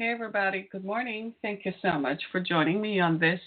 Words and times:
Hey, 0.00 0.08
everybody. 0.08 0.66
Good 0.72 0.86
morning. 0.86 1.34
Thank 1.42 1.66
you 1.66 1.74
so 1.82 1.98
much 1.98 2.22
for 2.32 2.40
joining 2.40 2.80
me 2.80 3.00
on 3.00 3.18
this 3.18 3.38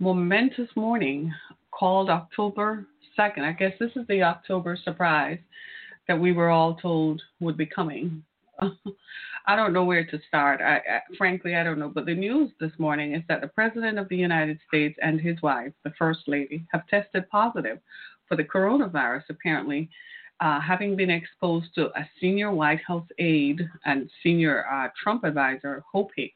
momentous 0.00 0.68
morning 0.74 1.32
called 1.70 2.10
October 2.10 2.84
2nd. 3.16 3.42
I 3.42 3.52
guess 3.52 3.70
this 3.78 3.92
is 3.94 4.04
the 4.08 4.24
October 4.24 4.76
surprise 4.82 5.38
that 6.08 6.18
we 6.18 6.32
were 6.32 6.50
all 6.50 6.74
told 6.74 7.22
would 7.38 7.56
be 7.56 7.64
coming. 7.64 8.24
I 8.60 9.54
don't 9.54 9.72
know 9.72 9.84
where 9.84 10.04
to 10.04 10.18
start. 10.26 10.60
I, 10.60 10.78
I, 10.78 11.00
frankly, 11.16 11.54
I 11.54 11.62
don't 11.62 11.78
know. 11.78 11.92
But 11.94 12.06
the 12.06 12.14
news 12.16 12.50
this 12.58 12.72
morning 12.78 13.14
is 13.14 13.22
that 13.28 13.40
the 13.40 13.46
President 13.46 14.00
of 14.00 14.08
the 14.08 14.16
United 14.16 14.58
States 14.66 14.98
and 15.00 15.20
his 15.20 15.40
wife, 15.42 15.72
the 15.84 15.92
First 15.96 16.22
Lady, 16.26 16.66
have 16.72 16.88
tested 16.88 17.30
positive 17.30 17.78
for 18.26 18.36
the 18.36 18.42
coronavirus, 18.42 19.22
apparently, 19.30 19.90
uh, 20.40 20.60
having 20.60 20.96
been 20.96 21.10
exposed 21.10 21.74
to 21.74 21.86
a 21.98 22.08
senior 22.20 22.52
White 22.52 22.80
House 22.86 23.06
aide 23.18 23.60
and 23.84 24.10
senior 24.22 24.66
uh, 24.70 24.88
Trump 25.02 25.24
advisor, 25.24 25.82
Hope 25.90 26.10
Hicks, 26.16 26.34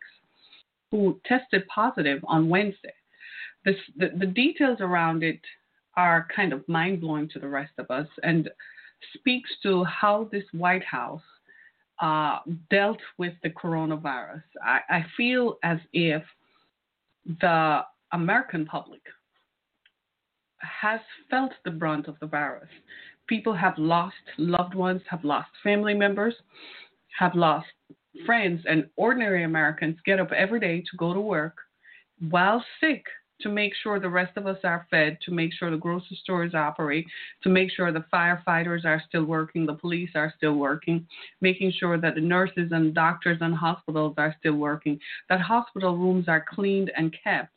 who 0.91 1.21
tested 1.27 1.67
positive 1.69 2.21
on 2.27 2.49
Wednesday. 2.49 2.95
This, 3.65 3.77
the, 3.97 4.11
the 4.19 4.27
details 4.27 4.79
around 4.81 5.23
it 5.23 5.41
are 5.97 6.27
kind 6.35 6.53
of 6.53 6.67
mind 6.69 7.01
blowing 7.01 7.29
to 7.31 7.39
the 7.39 7.49
rest 7.49 7.73
of 7.79 7.91
us 7.91 8.09
and 8.23 8.49
speaks 9.15 9.51
to 9.63 9.85
how 9.85 10.29
this 10.33 10.45
White 10.53 10.85
House 10.85 11.23
uh, 12.01 12.39
dealt 12.71 13.01
with 13.19 13.35
the 13.43 13.51
coronavirus. 13.51 14.43
I, 14.65 14.81
I 14.89 15.07
feel 15.17 15.59
as 15.63 15.79
if 15.93 16.23
the 17.41 17.83
American 18.13 18.65
public 18.65 19.03
has 20.61 21.01
felt 21.31 21.53
the 21.65 21.71
brunt 21.71 22.09
of 22.09 22.17
the 22.21 22.27
virus. 22.27 22.69
People 23.31 23.55
have 23.55 23.79
lost 23.79 24.17
loved 24.39 24.75
ones, 24.75 25.03
have 25.09 25.23
lost 25.23 25.51
family 25.63 25.95
members, 25.95 26.35
have 27.17 27.33
lost 27.37 27.69
friends, 28.27 28.61
and 28.69 28.91
ordinary 28.97 29.45
Americans 29.45 29.97
get 30.05 30.19
up 30.19 30.33
every 30.33 30.59
day 30.59 30.81
to 30.81 30.97
go 30.97 31.15
to 31.15 31.21
work 31.21 31.57
while 32.29 32.65
sick 32.81 33.05
to 33.43 33.49
make 33.49 33.73
sure 33.81 34.01
the 34.01 34.09
rest 34.09 34.37
of 34.37 34.49
us 34.49 34.59
are 34.65 34.85
fed, 34.91 35.17
to 35.25 35.31
make 35.31 35.53
sure 35.53 35.71
the 35.71 35.77
grocery 35.77 36.19
stores 36.21 36.55
operate, 36.55 37.07
to 37.45 37.49
make 37.49 37.71
sure 37.71 37.93
the 37.93 38.05
firefighters 38.13 38.85
are 38.85 39.01
still 39.07 39.25
working, 39.25 39.65
the 39.65 39.75
police 39.75 40.11
are 40.17 40.35
still 40.37 40.55
working, 40.55 41.07
making 41.41 41.73
sure 41.79 41.99
that 42.01 42.17
the 42.17 42.21
nurses 42.21 42.73
and 42.73 42.97
doctors 42.97 43.39
and 43.41 43.55
hospitals 43.55 44.15
are 44.19 44.35
still 44.41 44.57
working, 44.57 44.99
that 45.29 45.41
hospital 45.41 45.97
rooms 45.97 46.27
are 46.27 46.45
cleaned 46.53 46.91
and 46.97 47.17
kept. 47.23 47.53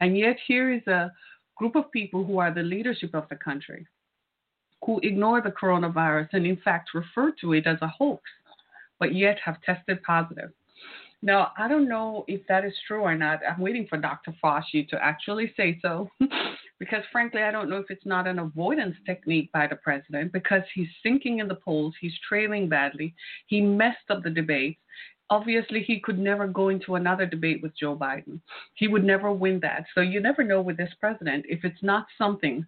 And 0.00 0.18
yet, 0.18 0.38
here 0.44 0.72
is 0.72 0.84
a 0.88 1.12
group 1.56 1.76
of 1.76 1.92
people 1.92 2.24
who 2.24 2.38
are 2.38 2.52
the 2.52 2.64
leadership 2.64 3.14
of 3.14 3.28
the 3.28 3.36
country 3.36 3.86
who 4.84 5.00
ignore 5.02 5.40
the 5.40 5.50
coronavirus 5.50 6.28
and, 6.32 6.46
in 6.46 6.56
fact, 6.58 6.90
refer 6.94 7.32
to 7.40 7.52
it 7.54 7.66
as 7.66 7.78
a 7.82 7.88
hoax, 7.88 8.22
but 8.98 9.14
yet 9.14 9.38
have 9.44 9.60
tested 9.62 10.02
positive. 10.02 10.50
Now, 11.22 11.52
I 11.56 11.68
don't 11.68 11.88
know 11.88 12.26
if 12.28 12.46
that 12.48 12.66
is 12.66 12.74
true 12.86 13.00
or 13.00 13.16
not. 13.16 13.40
I'm 13.48 13.60
waiting 13.60 13.86
for 13.88 13.96
Dr. 13.96 14.34
Fauci 14.44 14.86
to 14.90 15.02
actually 15.02 15.54
say 15.56 15.78
so, 15.80 16.10
because 16.78 17.02
frankly, 17.10 17.42
I 17.42 17.50
don't 17.50 17.70
know 17.70 17.78
if 17.78 17.86
it's 17.88 18.04
not 18.04 18.26
an 18.26 18.40
avoidance 18.40 18.96
technique 19.06 19.50
by 19.50 19.66
the 19.66 19.76
president 19.76 20.32
because 20.32 20.60
he's 20.74 20.88
sinking 21.02 21.38
in 21.38 21.48
the 21.48 21.54
polls, 21.54 21.94
he's 21.98 22.12
trailing 22.28 22.68
badly, 22.68 23.14
he 23.46 23.62
messed 23.62 24.10
up 24.10 24.22
the 24.22 24.28
debates. 24.28 24.78
Obviously, 25.30 25.82
he 25.82 25.98
could 25.98 26.18
never 26.18 26.46
go 26.46 26.68
into 26.68 26.96
another 26.96 27.24
debate 27.24 27.62
with 27.62 27.72
Joe 27.74 27.96
Biden. 27.96 28.38
He 28.74 28.88
would 28.88 29.02
never 29.02 29.32
win 29.32 29.58
that. 29.60 29.86
So 29.94 30.02
you 30.02 30.20
never 30.20 30.44
know 30.44 30.60
with 30.60 30.76
this 30.76 30.92
president 31.00 31.46
if 31.48 31.64
it's 31.64 31.82
not 31.82 32.04
something 32.18 32.66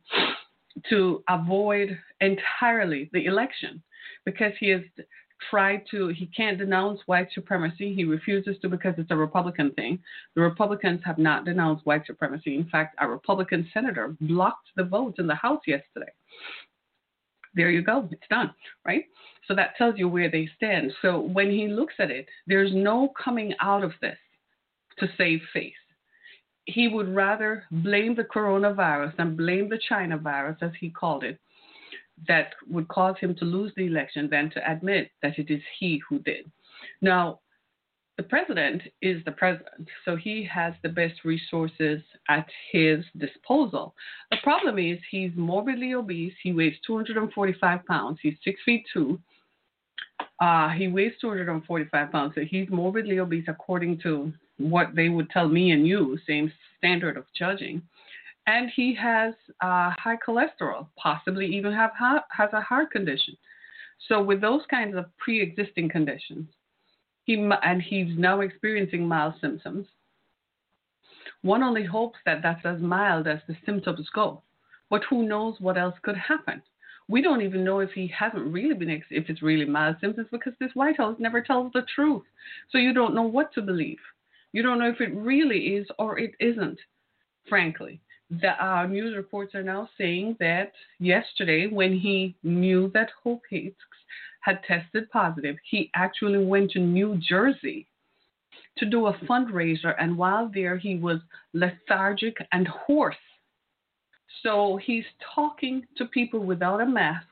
to 0.91 1.22
avoid 1.28 1.98
entirely 2.20 3.10
the 3.12 3.26
election 3.26 3.82
because 4.25 4.53
he 4.59 4.69
has 4.70 4.82
tried 5.50 5.82
to, 5.91 6.09
he 6.09 6.26
can't 6.26 6.59
denounce 6.59 7.00
white 7.06 7.28
supremacy. 7.34 7.94
He 7.94 8.04
refuses 8.04 8.56
to 8.62 8.69
because 8.69 8.94
it's 8.98 9.10
a 9.10 9.16
Republican 9.16 9.70
thing. 9.72 9.98
The 10.34 10.41
Republicans 10.41 11.00
have 11.04 11.19
not 11.19 11.44
denounced 11.44 11.86
white 11.86 12.06
supremacy. 12.06 12.56
In 12.56 12.69
fact, 12.69 12.97
a 13.00 13.09
Republican 13.09 13.69
senator 13.72 14.16
blocked 14.20 14.69
the 14.76 14.84
vote 14.84 15.16
in 15.19 15.26
the 15.26 15.34
House 15.34 15.60
yesterday. 15.66 16.12
There 17.54 17.70
you 17.70 17.82
go, 17.82 18.09
it's 18.10 18.22
done, 18.28 18.53
right? 18.84 19.04
So 19.48 19.54
that 19.54 19.76
tells 19.76 19.98
you 19.98 20.09
where 20.09 20.31
they 20.31 20.48
stand. 20.56 20.92
So 21.00 21.20
when 21.20 21.50
he 21.50 21.69
looks 21.69 21.94
at 21.98 22.10
it, 22.10 22.26
there's 22.47 22.75
no 22.75 23.12
coming 23.22 23.54
out 23.60 23.84
of 23.84 23.92
this 24.03 24.19
to 24.98 25.09
save 25.16 25.41
face. 25.53 25.72
He 26.66 26.88
would 26.88 27.09
rather 27.15 27.65
blame 27.71 28.15
the 28.15 28.25
coronavirus 28.25 29.15
and 29.19 29.37
blame 29.37 29.69
the 29.69 29.81
China 29.88 30.19
virus, 30.19 30.59
as 30.60 30.72
he 30.81 30.91
called 30.91 31.25
it, 31.25 31.38
that 32.28 32.54
would 32.69 32.88
cause 32.88 33.16
him 33.21 33.34
to 33.37 33.44
lose 33.44 33.72
the 33.77 33.87
election 33.87 34.28
than 34.31 34.50
to 34.50 34.71
admit 34.71 35.10
that 35.22 35.38
it 35.38 35.50
is 35.50 35.62
he 35.78 36.03
who 36.09 36.19
did. 36.21 36.50
Now, 37.00 37.41
the 38.16 38.22
president 38.22 38.82
is 39.03 39.22
the 39.25 39.32
president, 39.32 39.88
so 40.04 40.16
he 40.16 40.43
has 40.50 40.72
the 40.82 40.88
best 40.88 41.25
resources 41.25 42.00
at 42.28 42.47
his 42.72 43.04
disposal. 43.19 43.94
The 44.31 44.38
problem 44.43 44.78
is 44.78 44.98
he's 45.10 45.33
morbidly 45.37 45.93
obese. 45.93 46.33
He 46.43 46.53
weighs 46.54 46.77
245 46.87 47.84
pounds. 47.84 48.19
He's 48.22 48.37
six 48.43 48.59
feet 48.65 48.84
two. 48.93 49.21
Uh, 50.41 50.71
he 50.71 50.88
weighs 50.88 51.12
245 51.21 52.10
pounds, 52.10 52.33
so 52.34 52.41
he's 52.41 52.69
morbidly 52.71 53.19
obese 53.21 53.44
according 53.48 53.98
to 54.00 54.33
what 54.58 54.94
they 54.94 55.08
would 55.08 55.30
tell 55.30 55.48
me 55.48 55.72
and 55.72 55.86
you, 55.86 56.18
same 56.26 56.52
standard 56.78 57.16
of 57.16 57.24
judging 57.36 57.82
and 58.46 58.70
he 58.74 58.94
has 58.94 59.34
uh, 59.60 59.90
high 59.98 60.18
cholesterol, 60.26 60.86
possibly 60.96 61.46
even 61.46 61.72
have 61.72 61.90
has 62.30 62.50
a 62.52 62.60
heart 62.60 62.90
condition. 62.90 63.36
So 64.08 64.22
with 64.22 64.40
those 64.40 64.62
kinds 64.70 64.96
of 64.96 65.06
pre-existing 65.18 65.88
conditions, 65.88 66.48
he 67.24 67.34
and 67.62 67.82
he's 67.82 68.16
now 68.16 68.40
experiencing 68.40 69.06
mild 69.06 69.34
symptoms. 69.40 69.86
One 71.42 71.62
only 71.62 71.84
hopes 71.84 72.18
that 72.24 72.40
that's 72.42 72.64
as 72.64 72.80
mild 72.80 73.26
as 73.26 73.40
the 73.48 73.56
symptoms 73.64 74.08
go, 74.14 74.42
but 74.90 75.02
who 75.10 75.26
knows 75.26 75.56
what 75.58 75.78
else 75.78 75.94
could 76.02 76.16
happen? 76.16 76.62
We 77.08 77.22
don't 77.22 77.42
even 77.42 77.64
know 77.64 77.80
if 77.80 77.90
he 77.92 78.08
hasn't 78.08 78.52
really 78.52 78.74
been 78.74 78.90
if 78.90 79.28
it's 79.28 79.42
really 79.42 79.64
mild 79.64 79.96
symptoms 80.00 80.28
because 80.30 80.54
this 80.58 80.74
White 80.74 80.96
House 80.96 81.16
never 81.18 81.40
tells 81.40 81.72
the 81.72 81.82
truth. 81.94 82.24
So 82.70 82.78
you 82.78 82.92
don't 82.92 83.14
know 83.14 83.22
what 83.22 83.52
to 83.54 83.62
believe. 83.62 83.98
You 84.56 84.62
don't 84.62 84.78
know 84.78 84.88
if 84.88 85.02
it 85.02 85.14
really 85.14 85.76
is 85.76 85.86
or 85.98 86.18
it 86.18 86.32
isn't, 86.40 86.78
frankly 87.46 88.00
the 88.30 88.64
uh, 88.64 88.86
news 88.86 89.14
reports 89.16 89.54
are 89.54 89.62
now 89.62 89.88
saying 89.96 90.36
that 90.40 90.72
yesterday, 90.98 91.68
when 91.68 91.92
he 91.96 92.34
knew 92.42 92.90
that 92.92 93.10
Hope 93.22 93.42
Hicks 93.48 93.76
had 94.40 94.62
tested 94.64 95.10
positive, 95.10 95.56
he 95.70 95.90
actually 95.94 96.44
went 96.44 96.70
to 96.72 96.80
New 96.80 97.20
Jersey 97.28 97.86
to 98.78 98.86
do 98.86 99.06
a 99.06 99.18
fundraiser, 99.28 99.94
and 99.98 100.18
while 100.18 100.50
there, 100.52 100.76
he 100.76 100.96
was 100.96 101.20
lethargic 101.52 102.36
and 102.52 102.66
hoarse. 102.66 103.14
So 104.42 104.78
he's 104.84 105.04
talking 105.34 105.86
to 105.96 106.06
people 106.06 106.40
without 106.40 106.80
a 106.80 106.86
mask 106.86 107.26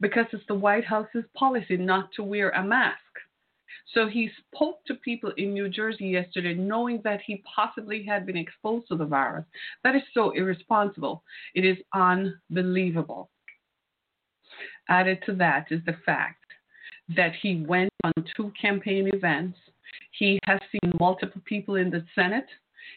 because 0.00 0.26
it's 0.32 0.44
the 0.48 0.54
White 0.54 0.84
House's 0.84 1.24
policy 1.34 1.76
not 1.76 2.10
to 2.16 2.22
wear 2.22 2.50
a 2.50 2.64
mask. 2.64 2.98
So 3.94 4.06
he 4.06 4.30
spoke 4.46 4.84
to 4.86 4.94
people 4.94 5.32
in 5.36 5.52
New 5.52 5.68
Jersey 5.68 6.06
yesterday 6.06 6.54
knowing 6.54 7.00
that 7.04 7.20
he 7.26 7.42
possibly 7.54 8.04
had 8.04 8.26
been 8.26 8.36
exposed 8.36 8.88
to 8.88 8.96
the 8.96 9.04
virus. 9.04 9.44
That 9.84 9.96
is 9.96 10.02
so 10.12 10.30
irresponsible. 10.30 11.22
It 11.54 11.64
is 11.64 11.78
unbelievable. 11.94 13.30
Added 14.88 15.22
to 15.26 15.34
that 15.34 15.66
is 15.70 15.80
the 15.86 15.96
fact 16.04 16.44
that 17.16 17.32
he 17.42 17.64
went 17.66 17.92
on 18.04 18.12
two 18.36 18.52
campaign 18.60 19.08
events. 19.12 19.58
He 20.12 20.38
has 20.44 20.60
seen 20.70 20.92
multiple 20.98 21.40
people 21.44 21.76
in 21.76 21.90
the 21.90 22.04
Senate. 22.14 22.46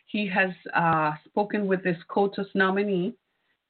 He 0.05 0.27
has 0.27 0.51
uh, 0.73 1.13
spoken 1.25 1.67
with 1.67 1.83
this 1.83 1.97
SCOTUS 2.01 2.47
nominee. 2.53 3.13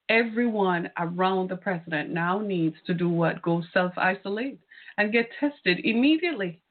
Everyone 0.10 0.90
around 0.98 1.50
the 1.50 1.56
president 1.56 2.10
now 2.10 2.40
needs 2.40 2.76
to 2.86 2.94
do 2.94 3.10
what? 3.10 3.42
Go 3.42 3.64
self 3.74 3.94
isolate 3.98 4.60
and 4.98 5.12
get 5.12 5.30
tested 5.40 5.80
immediately 5.84 6.62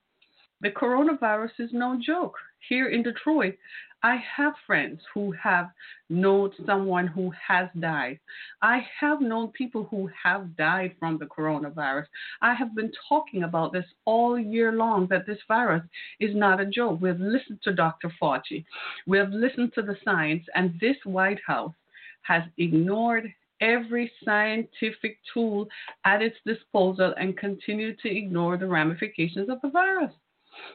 The 0.62 0.70
coronavirus 0.70 1.58
is 1.58 1.70
no 1.72 1.98
joke. 2.04 2.36
Here 2.68 2.88
in 2.88 3.02
Detroit, 3.02 3.56
I 4.02 4.16
have 4.36 4.54
friends 4.66 5.00
who 5.12 5.32
have 5.32 5.70
known 6.08 6.52
someone 6.66 7.06
who 7.06 7.30
has 7.48 7.68
died. 7.78 8.18
I 8.60 8.86
have 8.98 9.22
known 9.22 9.52
people 9.52 9.84
who 9.84 10.10
have 10.22 10.56
died 10.56 10.96
from 10.98 11.16
the 11.16 11.26
coronavirus. 11.26 12.06
I 12.42 12.54
have 12.54 12.74
been 12.74 12.92
talking 13.08 13.42
about 13.42 13.72
this 13.72 13.86
all 14.04 14.38
year 14.38 14.72
long 14.72 15.06
that 15.08 15.26
this 15.26 15.38
virus 15.48 15.82
is 16.18 16.34
not 16.34 16.60
a 16.60 16.66
joke. 16.66 17.00
We've 17.00 17.20
listened 17.20 17.60
to 17.64 17.72
Dr. 17.72 18.12
Fauci, 18.20 18.64
we 19.06 19.16
have 19.16 19.30
listened 19.30 19.72
to 19.74 19.82
the 19.82 19.96
science, 20.04 20.44
and 20.54 20.78
this 20.80 20.96
White 21.04 21.40
House 21.46 21.74
has 22.22 22.42
ignored 22.58 23.32
every 23.60 24.10
scientific 24.24 25.18
tool 25.32 25.68
at 26.04 26.22
its 26.22 26.36
disposal 26.44 27.14
and 27.18 27.36
continued 27.36 27.98
to 28.00 28.14
ignore 28.14 28.56
the 28.56 28.66
ramifications 28.66 29.48
of 29.48 29.60
the 29.62 29.70
virus. 29.70 30.12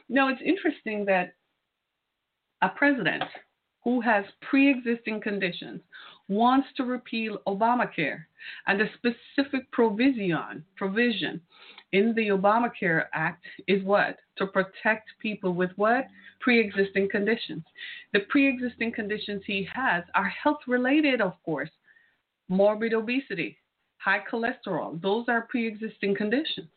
Now, 0.08 0.28
it's 0.28 0.42
interesting 0.44 1.04
that 1.06 1.34
a 2.62 2.68
president 2.68 3.24
who 3.84 4.00
has 4.00 4.24
pre 4.40 4.70
existing 4.70 5.20
conditions 5.20 5.80
wants 6.28 6.68
to 6.76 6.84
repeal 6.84 7.38
Obamacare 7.46 8.24
and 8.66 8.80
a 8.80 8.90
specific 8.94 9.70
provision 9.70 10.64
provision 10.76 11.40
in 11.92 12.12
the 12.14 12.28
Obamacare 12.28 13.04
Act 13.12 13.44
is 13.68 13.82
what? 13.84 14.18
To 14.38 14.46
protect 14.46 15.10
people 15.20 15.52
with 15.52 15.70
what? 15.76 16.06
Pre 16.40 16.58
existing 16.58 17.08
conditions. 17.10 17.64
The 18.12 18.20
pre 18.28 18.48
existing 18.48 18.92
conditions 18.92 19.42
he 19.46 19.68
has 19.72 20.04
are 20.14 20.28
health 20.28 20.60
related, 20.66 21.20
of 21.20 21.34
course. 21.44 21.70
Morbid 22.48 22.92
obesity, 22.92 23.58
high 23.98 24.22
cholesterol, 24.30 25.00
those 25.00 25.26
are 25.28 25.42
pre 25.42 25.66
existing 25.66 26.14
conditions. 26.14 26.68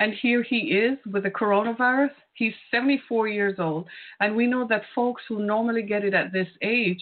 And 0.00 0.14
here 0.22 0.42
he 0.42 0.58
is 0.58 0.98
with 1.10 1.24
the 1.24 1.30
coronavirus. 1.30 2.10
He's 2.34 2.52
74 2.70 3.28
years 3.28 3.58
old. 3.58 3.86
And 4.20 4.36
we 4.36 4.46
know 4.46 4.66
that 4.68 4.82
folks 4.94 5.22
who 5.28 5.44
normally 5.44 5.82
get 5.82 6.04
it 6.04 6.14
at 6.14 6.32
this 6.32 6.48
age, 6.62 7.00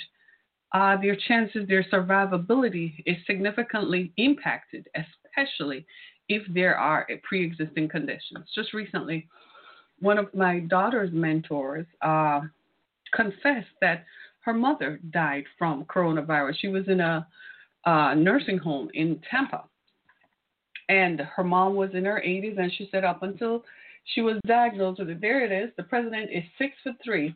uh, 0.72 0.96
their 1.00 1.16
chances, 1.28 1.68
their 1.68 1.84
survivability 1.84 2.94
is 3.04 3.16
significantly 3.26 4.12
impacted, 4.16 4.88
especially 4.94 5.86
if 6.28 6.42
there 6.52 6.76
are 6.76 7.06
pre 7.22 7.44
existing 7.44 7.88
conditions. 7.88 8.46
Just 8.54 8.72
recently, 8.72 9.28
one 10.00 10.18
of 10.18 10.32
my 10.34 10.60
daughter's 10.60 11.12
mentors 11.12 11.86
uh, 12.02 12.40
confessed 13.14 13.68
that 13.80 14.04
her 14.40 14.54
mother 14.54 15.00
died 15.10 15.44
from 15.58 15.84
coronavirus. 15.84 16.54
She 16.60 16.68
was 16.68 16.88
in 16.88 17.00
a 17.00 17.26
uh, 17.84 18.14
nursing 18.14 18.58
home 18.58 18.88
in 18.94 19.20
Tampa 19.30 19.64
and 20.88 21.20
her 21.20 21.44
mom 21.44 21.74
was 21.74 21.90
in 21.94 22.04
her 22.04 22.22
80s, 22.24 22.58
and 22.58 22.72
she 22.72 22.88
said 22.90 23.04
up 23.04 23.22
until 23.22 23.64
she 24.14 24.20
was 24.20 24.36
diagnosed 24.46 25.00
with 25.00 25.10
it. 25.10 25.20
There 25.20 25.44
it 25.44 25.52
is. 25.52 25.70
The 25.76 25.82
president 25.82 26.30
is 26.32 26.44
six 26.58 26.74
foot 26.84 26.96
three. 27.04 27.34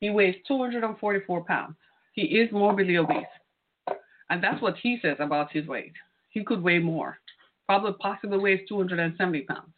He 0.00 0.10
weighs 0.10 0.36
244 0.46 1.44
pounds. 1.44 1.76
He 2.12 2.22
is 2.22 2.52
morbidly 2.52 2.98
obese, 2.98 3.24
and 4.28 4.42
that's 4.42 4.60
what 4.60 4.76
he 4.82 4.98
says 5.00 5.16
about 5.20 5.52
his 5.52 5.66
weight. 5.66 5.92
He 6.30 6.44
could 6.44 6.62
weigh 6.62 6.78
more. 6.78 7.18
Probably, 7.66 7.92
possibly 8.00 8.38
weighs 8.38 8.60
270 8.68 9.42
pounds. 9.42 9.70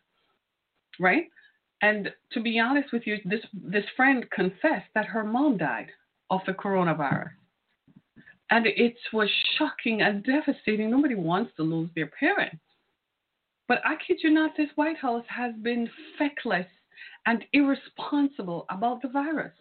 Right? 0.99 1.25
And 1.82 2.11
to 2.32 2.40
be 2.40 2.58
honest 2.58 2.93
with 2.93 3.06
you, 3.06 3.19
this 3.25 3.40
this 3.52 3.84
friend 3.96 4.25
confessed 4.31 4.88
that 4.94 5.06
her 5.06 5.22
mom 5.22 5.58
died 5.58 5.88
of 6.31 6.40
the 6.46 6.52
coronavirus. 6.52 7.31
And 8.50 8.66
it 8.66 8.96
was 9.12 9.28
shocking 9.58 10.02
and 10.02 10.25
devastating. 10.25 10.90
Nobody 10.90 11.14
wants 11.14 11.52
to 11.56 11.62
lose 11.62 11.90
their 11.94 12.06
parent. 12.06 12.58
But 13.66 13.78
I 13.84 13.96
kid 13.96 14.19
you 14.22 14.31
not, 14.31 14.56
this 14.56 14.70
White 14.75 14.99
House 14.99 15.25
has 15.28 15.55
been 15.62 15.88
feckless 16.19 16.66
and 17.26 17.44
irresponsible 17.52 18.66
about 18.69 19.00
the 19.00 19.08
virus. 19.08 19.52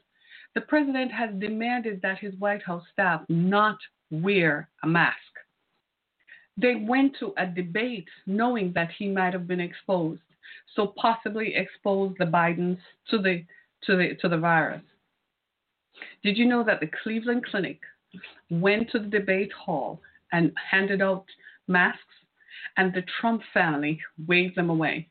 The 0.55 0.61
president 0.61 1.11
has 1.11 1.29
demanded 1.39 2.01
that 2.01 2.19
his 2.19 2.35
White 2.35 2.63
House 2.63 2.83
staff 2.91 3.21
not 3.29 3.77
wear 4.11 4.69
a 4.83 4.87
mask. 4.87 5.17
They 6.57 6.75
went 6.75 7.15
to 7.19 7.33
a 7.37 7.47
debate 7.47 8.07
knowing 8.27 8.73
that 8.73 8.91
he 8.97 9.07
might 9.07 9.33
have 9.33 9.47
been 9.47 9.59
exposed, 9.59 10.21
so 10.75 10.93
possibly 10.97 11.55
exposed 11.55 12.17
the 12.19 12.25
Bidens 12.25 12.77
to 13.09 13.17
the 13.17 13.43
to 13.85 13.95
the 13.97 14.15
to 14.21 14.29
the 14.29 14.37
virus. 14.37 14.83
Did 16.23 16.37
you 16.37 16.45
know 16.45 16.63
that 16.63 16.79
the 16.79 16.91
Cleveland 17.01 17.45
Clinic 17.45 17.79
went 18.49 18.91
to 18.91 18.99
the 18.99 19.07
debate 19.07 19.51
hall 19.51 19.99
and 20.31 20.51
handed 20.69 21.01
out 21.01 21.25
masks 21.67 22.03
and 22.77 22.93
the 22.93 23.03
Trump 23.19 23.41
family 23.53 23.99
waved 24.27 24.55
them 24.55 24.69
away. 24.69 25.09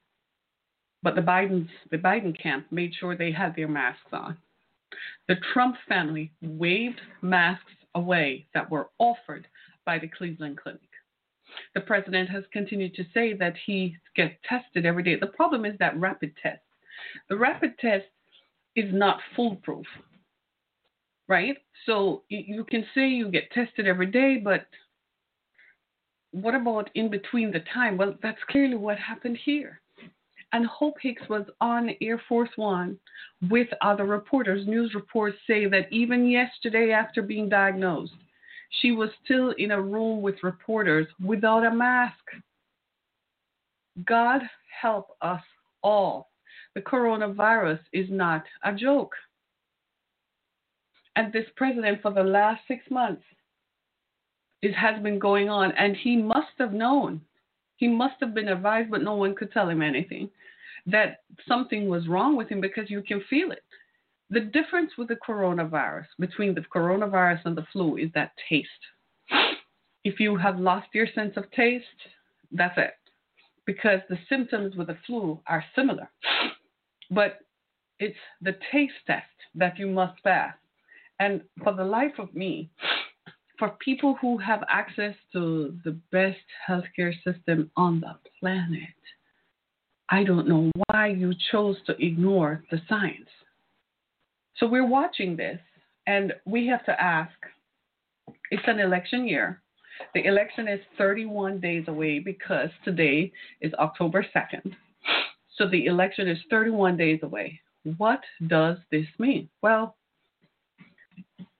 But 1.02 1.14
the 1.14 1.20
Bidens, 1.20 1.68
the 1.90 1.98
Biden 1.98 2.40
camp 2.40 2.66
made 2.70 2.94
sure 2.94 3.16
they 3.16 3.32
had 3.32 3.56
their 3.56 3.68
masks 3.68 4.12
on. 4.12 4.36
The 5.28 5.36
Trump 5.52 5.76
family 5.88 6.32
waved 6.40 7.00
masks 7.22 7.72
away 7.94 8.46
that 8.54 8.70
were 8.70 8.90
offered 8.98 9.46
by 9.84 9.98
the 9.98 10.08
Cleveland 10.08 10.58
Clinic. 10.62 10.80
The 11.74 11.80
president 11.80 12.30
has 12.30 12.44
continued 12.52 12.94
to 12.94 13.04
say 13.12 13.34
that 13.34 13.54
he 13.66 13.96
gets 14.16 14.34
tested 14.48 14.86
every 14.86 15.02
day. 15.02 15.16
The 15.16 15.26
problem 15.26 15.64
is 15.64 15.76
that 15.78 15.98
rapid 15.98 16.34
test. 16.42 16.62
The 17.28 17.36
rapid 17.36 17.78
test 17.78 18.06
is 18.76 18.92
not 18.92 19.20
foolproof, 19.36 19.86
right? 21.28 21.56
So 21.84 22.22
you 22.28 22.64
can 22.64 22.86
say 22.94 23.08
you 23.08 23.30
get 23.30 23.50
tested 23.50 23.86
every 23.86 24.06
day, 24.06 24.38
but 24.42 24.66
what 26.32 26.54
about 26.54 26.90
in 26.94 27.10
between 27.10 27.50
the 27.52 27.60
time? 27.72 27.96
Well, 27.96 28.14
that's 28.22 28.42
clearly 28.50 28.76
what 28.76 28.98
happened 28.98 29.38
here. 29.44 29.80
And 30.52 30.66
Hope 30.66 30.96
Hicks 31.00 31.22
was 31.30 31.46
on 31.60 31.90
Air 32.02 32.20
Force 32.28 32.50
One 32.56 32.98
with 33.48 33.68
other 33.80 34.04
reporters. 34.04 34.66
News 34.66 34.92
reports 34.94 35.36
say 35.46 35.66
that 35.66 35.90
even 35.90 36.28
yesterday, 36.28 36.92
after 36.92 37.22
being 37.22 37.48
diagnosed, 37.48 38.12
she 38.80 38.92
was 38.92 39.10
still 39.24 39.52
in 39.58 39.70
a 39.70 39.80
room 39.80 40.20
with 40.20 40.42
reporters 40.42 41.06
without 41.24 41.64
a 41.64 41.70
mask. 41.70 42.16
God 44.06 44.42
help 44.80 45.16
us 45.20 45.42
all. 45.82 46.30
The 46.74 46.80
coronavirus 46.80 47.80
is 47.92 48.06
not 48.10 48.44
a 48.64 48.72
joke. 48.72 49.14
And 51.16 51.32
this 51.32 51.46
president, 51.56 52.00
for 52.00 52.12
the 52.12 52.22
last 52.22 52.62
six 52.66 52.84
months, 52.90 53.22
it 54.62 54.72
has 54.74 55.02
been 55.02 55.18
going 55.18 55.48
on, 55.48 55.72
and 55.72 55.96
he 55.96 56.16
must 56.16 56.52
have 56.58 56.72
known. 56.72 57.20
He 57.76 57.88
must 57.88 58.14
have 58.20 58.32
been 58.32 58.48
advised, 58.48 58.90
but 58.90 59.02
no 59.02 59.16
one 59.16 59.34
could 59.34 59.52
tell 59.52 59.68
him 59.68 59.82
anything. 59.82 60.30
That 60.86 61.18
something 61.46 61.88
was 61.88 62.08
wrong 62.08 62.36
with 62.36 62.48
him 62.48 62.60
because 62.60 62.88
you 62.88 63.02
can 63.02 63.22
feel 63.28 63.50
it. 63.50 63.64
The 64.30 64.40
difference 64.40 64.92
with 64.96 65.08
the 65.08 65.16
coronavirus, 65.16 66.06
between 66.18 66.54
the 66.54 66.62
coronavirus 66.74 67.40
and 67.44 67.56
the 67.56 67.66
flu, 67.72 67.96
is 67.96 68.10
that 68.14 68.32
taste. 68.48 68.68
If 70.04 70.18
you 70.18 70.36
have 70.36 70.58
lost 70.58 70.88
your 70.94 71.06
sense 71.14 71.34
of 71.36 71.50
taste, 71.50 71.86
that's 72.50 72.78
it. 72.78 72.94
Because 73.66 74.00
the 74.08 74.18
symptoms 74.28 74.74
with 74.74 74.86
the 74.86 74.96
flu 75.06 75.40
are 75.46 75.64
similar. 75.76 76.08
But 77.10 77.40
it's 77.98 78.16
the 78.40 78.56
taste 78.72 78.94
test 79.06 79.26
that 79.54 79.78
you 79.78 79.86
must 79.86 80.22
pass. 80.24 80.54
And 81.20 81.42
for 81.62 81.74
the 81.74 81.84
life 81.84 82.18
of 82.18 82.34
me, 82.34 82.70
for 83.62 83.76
people 83.78 84.16
who 84.20 84.38
have 84.38 84.64
access 84.68 85.14
to 85.32 85.78
the 85.84 85.96
best 86.10 86.40
healthcare 86.68 87.14
system 87.22 87.70
on 87.76 88.00
the 88.00 88.12
planet, 88.40 88.88
I 90.10 90.24
don't 90.24 90.48
know 90.48 90.68
why 90.88 91.10
you 91.16 91.32
chose 91.52 91.76
to 91.86 91.94
ignore 92.04 92.64
the 92.72 92.80
science. 92.88 93.28
So 94.56 94.66
we're 94.66 94.88
watching 94.88 95.36
this, 95.36 95.60
and 96.08 96.32
we 96.44 96.66
have 96.66 96.84
to 96.86 97.00
ask 97.00 97.30
it's 98.50 98.64
an 98.66 98.80
election 98.80 99.28
year. 99.28 99.62
The 100.12 100.26
election 100.26 100.66
is 100.66 100.80
31 100.98 101.60
days 101.60 101.84
away 101.86 102.18
because 102.18 102.70
today 102.84 103.30
is 103.60 103.72
October 103.74 104.26
2nd. 104.34 104.72
So 105.56 105.68
the 105.68 105.86
election 105.86 106.26
is 106.26 106.38
31 106.50 106.96
days 106.96 107.20
away. 107.22 107.60
What 107.96 108.22
does 108.48 108.78
this 108.90 109.06
mean? 109.20 109.48
Well, 109.62 109.94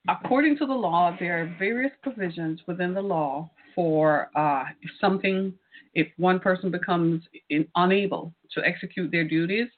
according 0.09 0.57
to 0.59 0.67
the 0.67 0.73
law, 0.73 1.17
there 1.19 1.43
are 1.43 1.57
various 1.59 1.93
provisions 2.03 2.61
within 2.67 2.95
the 2.95 3.03
law 3.03 3.51
for 3.75 4.29
uh, 4.37 4.65
if 4.81 4.91
something, 5.01 5.53
if 5.95 6.09
one 6.17 6.41
person 6.41 6.71
becomes 6.71 7.23
in, 7.51 7.67
unable 7.77 8.33
to 8.53 8.65
execute 8.65 9.11
their 9.11 9.27
duties, 9.27 9.69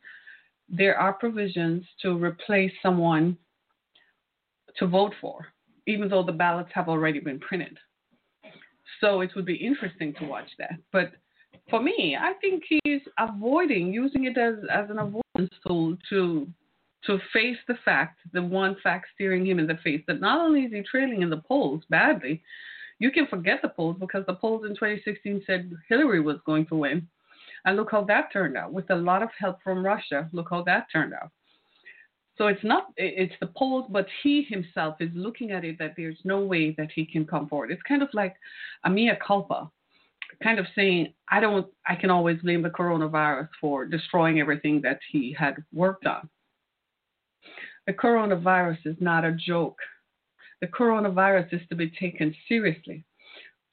there 0.69 0.99
are 0.99 1.12
provisions 1.12 1.85
to 2.02 2.16
replace 2.16 2.73
someone 2.83 3.37
to 4.78 4.87
vote 4.87 5.12
for, 5.21 5.47
even 5.87 6.09
though 6.09 6.23
the 6.23 6.33
ballots 6.33 6.71
have 6.75 6.88
already 6.88 7.21
been 7.21 7.38
printed. 7.38 7.78
So 9.00 9.21
it 9.21 9.31
would 9.37 9.45
be 9.45 9.54
interesting 9.54 10.14
to 10.14 10.25
watch 10.25 10.49
that. 10.59 10.75
But 10.93 11.12
for 11.71 11.83
me, 11.83 12.16
I 12.19 12.33
think 12.40 12.64
he's 12.69 13.02
avoiding 13.19 13.93
using 13.93 14.25
it 14.25 14.38
as, 14.38 14.54
as 14.73 14.90
an 14.90 14.99
avoidance 14.99 15.54
tool 15.66 15.97
to 16.11 16.49
to 17.06 17.18
face 17.32 17.58
the 17.68 17.76
fact, 17.84 18.20
the 18.32 18.42
one 18.42 18.76
fact 18.82 19.06
staring 19.14 19.46
him 19.46 19.58
in 19.58 19.66
the 19.66 19.78
face, 19.84 20.02
that 20.06 20.20
not 20.20 20.40
only 20.40 20.62
is 20.62 20.73
he 20.73 20.82
trailing 20.82 21.23
in 21.23 21.30
the 21.30 21.42
polls 21.49 21.82
badly, 21.90 22.42
you 22.99 23.11
can 23.11 23.26
forget 23.26 23.61
the 23.62 23.68
polls 23.68 23.96
because 23.99 24.25
the 24.26 24.34
polls 24.34 24.64
in 24.64 24.70
2016 24.70 25.42
said 25.46 25.73
Hillary 25.88 26.20
was 26.20 26.38
going 26.46 26.66
to 26.66 26.76
win. 26.76 27.08
And 27.64 27.76
look 27.76 27.90
how 27.90 28.04
that 28.04 28.32
turned 28.32 28.56
out. 28.56 28.73
With 28.73 28.90
a 28.90 28.96
lot 28.96 29.23
of 29.23 29.30
help 29.38 29.58
from 29.62 29.84
Russia, 29.84 30.28
look 30.32 30.49
how 30.50 30.62
that 30.64 30.87
turned 30.92 31.14
out. 31.14 31.30
So 32.37 32.49
it's 32.49 32.64
not 32.64 32.87
it's 32.96 33.34
the 33.40 33.46
polls, 33.46 33.87
but 33.90 34.06
he 34.23 34.42
himself 34.42 34.96
is 35.00 35.11
looking 35.14 35.52
at 35.52 35.64
it 35.64 35.78
that 35.78 35.94
there's 35.96 36.18
no 36.25 36.40
way 36.40 36.73
that 36.73 36.90
he 36.94 37.06
can 37.06 37.25
come 37.25 37.49
forward. 37.49 37.70
It's 37.70 37.82
kind 37.82 38.02
of 38.02 38.08
like 38.12 38.34
a 38.84 38.90
mea 38.90 39.12
culpa, 39.25 39.70
kind 40.42 40.58
of 40.58 40.66
saying 40.75 41.14
I 41.30 41.40
don't 41.40 41.66
I 41.87 41.94
can 41.94 42.11
always 42.11 42.40
blame 42.42 42.62
the 42.62 42.70
coronavirus 42.70 43.49
for 43.61 43.87
destroying 43.87 44.40
everything 44.40 44.80
that 44.82 44.99
he 45.11 45.34
had 45.38 45.56
worked 45.73 46.06
on. 46.06 46.28
The 47.87 47.93
coronavirus 47.93 48.87
is 48.87 48.97
not 49.00 49.25
a 49.25 49.33
joke. 49.33 49.79
The 50.61 50.69
coronavirus 50.69 51.53
is 51.53 51.61
to 51.69 51.75
be 51.75 51.91
taken 51.91 52.33
seriously. 52.49 53.05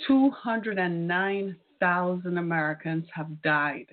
209,000 0.08 2.38
Americans 2.38 3.06
have 3.14 3.42
died, 3.42 3.86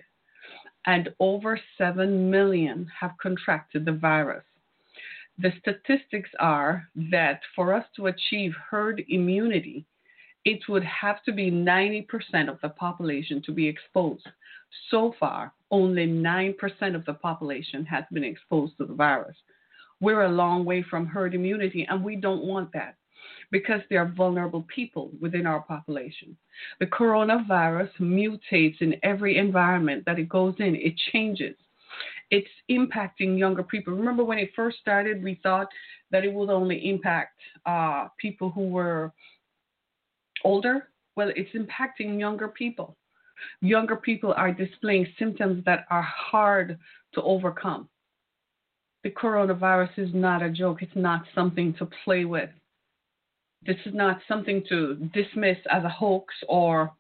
and 0.87 1.15
over 1.21 1.61
7 1.77 2.31
million 2.31 2.91
have 2.99 3.13
contracted 3.23 3.85
the 3.85 3.93
virus. 3.93 4.45
The 5.39 5.53
statistics 5.61 6.31
are 6.41 6.89
that 7.13 7.41
for 7.55 7.73
us 7.73 7.87
to 7.95 8.07
achieve 8.07 8.55
herd 8.71 9.05
immunity, 9.09 9.85
it 10.45 10.69
would 10.69 10.85
have 10.85 11.23
to 11.25 11.33
be 11.33 11.51
90% 11.51 12.49
of 12.49 12.61
the 12.61 12.71
population 12.71 13.41
to 13.43 13.53
be 13.53 13.69
exposed. 13.69 14.27
So 14.91 15.15
far, 15.21 15.53
only 15.71 16.09
9% 16.09 16.95
of 16.97 17.05
the 17.05 17.15
population 17.15 17.85
has 17.85 18.05
been 18.11 18.25
exposed 18.25 18.79
to 18.79 18.87
the 18.87 18.95
virus. 18.95 19.37
We're 20.01 20.25
a 20.25 20.31
long 20.31 20.65
way 20.65 20.85
from 20.89 21.07
herd 21.07 21.35
immunity, 21.35 21.87
and 21.89 22.05
we 22.05 22.17
don't 22.17 22.45
want 22.45 22.73
that 22.73 22.97
because 23.51 23.81
there 23.89 24.03
are 24.03 24.13
vulnerable 24.17 24.67
people 24.75 25.11
within 25.21 25.47
our 25.47 25.61
population. 25.61 26.37
The 26.81 26.87
coronavirus 26.87 27.91
mutates 28.01 28.81
in 28.81 28.97
every 29.03 29.39
environment 29.39 30.05
that 30.07 30.19
it 30.19 30.29
goes 30.29 30.55
in, 30.59 30.75
it 30.77 30.95
changes. 31.13 31.57
It's 32.31 32.49
impacting 32.71 33.39
younger 33.39 33.63
people. 33.63 33.95
Remember 33.95 34.23
when 34.23 34.39
it 34.39 34.51
first 34.55 34.79
started, 34.79 35.23
we 35.23 35.41
thought 35.43 35.69
that 36.11 36.25
it 36.25 36.33
would 36.33 36.51
only 36.51 36.89
impact 36.89 37.41
uh, 37.65 38.09
people 38.19 38.51
who 38.51 38.69
were 38.69 39.13
older. 40.45 40.89
Well, 41.17 41.31
it's 41.35 41.51
impacting 41.55 42.19
younger 42.19 42.49
people. 42.49 42.97
Younger 43.61 43.97
people 43.97 44.35
are 44.37 44.53
displaying 44.53 45.07
symptoms 45.19 45.65
that 45.65 45.87
are 45.91 46.03
hard 46.03 46.79
to 47.15 47.23
overcome. 47.23 47.89
The 49.09 49.15
coronavirus 49.15 49.93
is 49.97 50.11
not 50.13 50.43
a 50.43 50.51
joke, 50.51 50.83
it's 50.83 50.95
not 50.95 51.23
something 51.35 51.73
to 51.79 51.89
play 52.05 52.27
with. 52.27 52.51
This 53.63 53.79
is 53.87 53.95
not 53.95 54.21
something 54.29 54.63
to 54.69 54.97
dismiss 55.15 55.57
as 55.73 55.83
a 55.83 55.89
hoax 55.89 56.35
or 56.47 56.93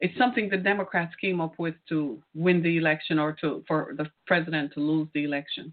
it's 0.00 0.16
something 0.18 0.50
the 0.50 0.58
Democrats 0.58 1.14
came 1.18 1.40
up 1.40 1.54
with 1.58 1.74
to 1.88 2.22
win 2.34 2.62
the 2.62 2.76
election 2.76 3.18
or 3.18 3.32
to 3.40 3.64
for 3.66 3.94
the 3.96 4.10
president 4.26 4.74
to 4.74 4.80
lose 4.80 5.08
the 5.14 5.24
election. 5.24 5.72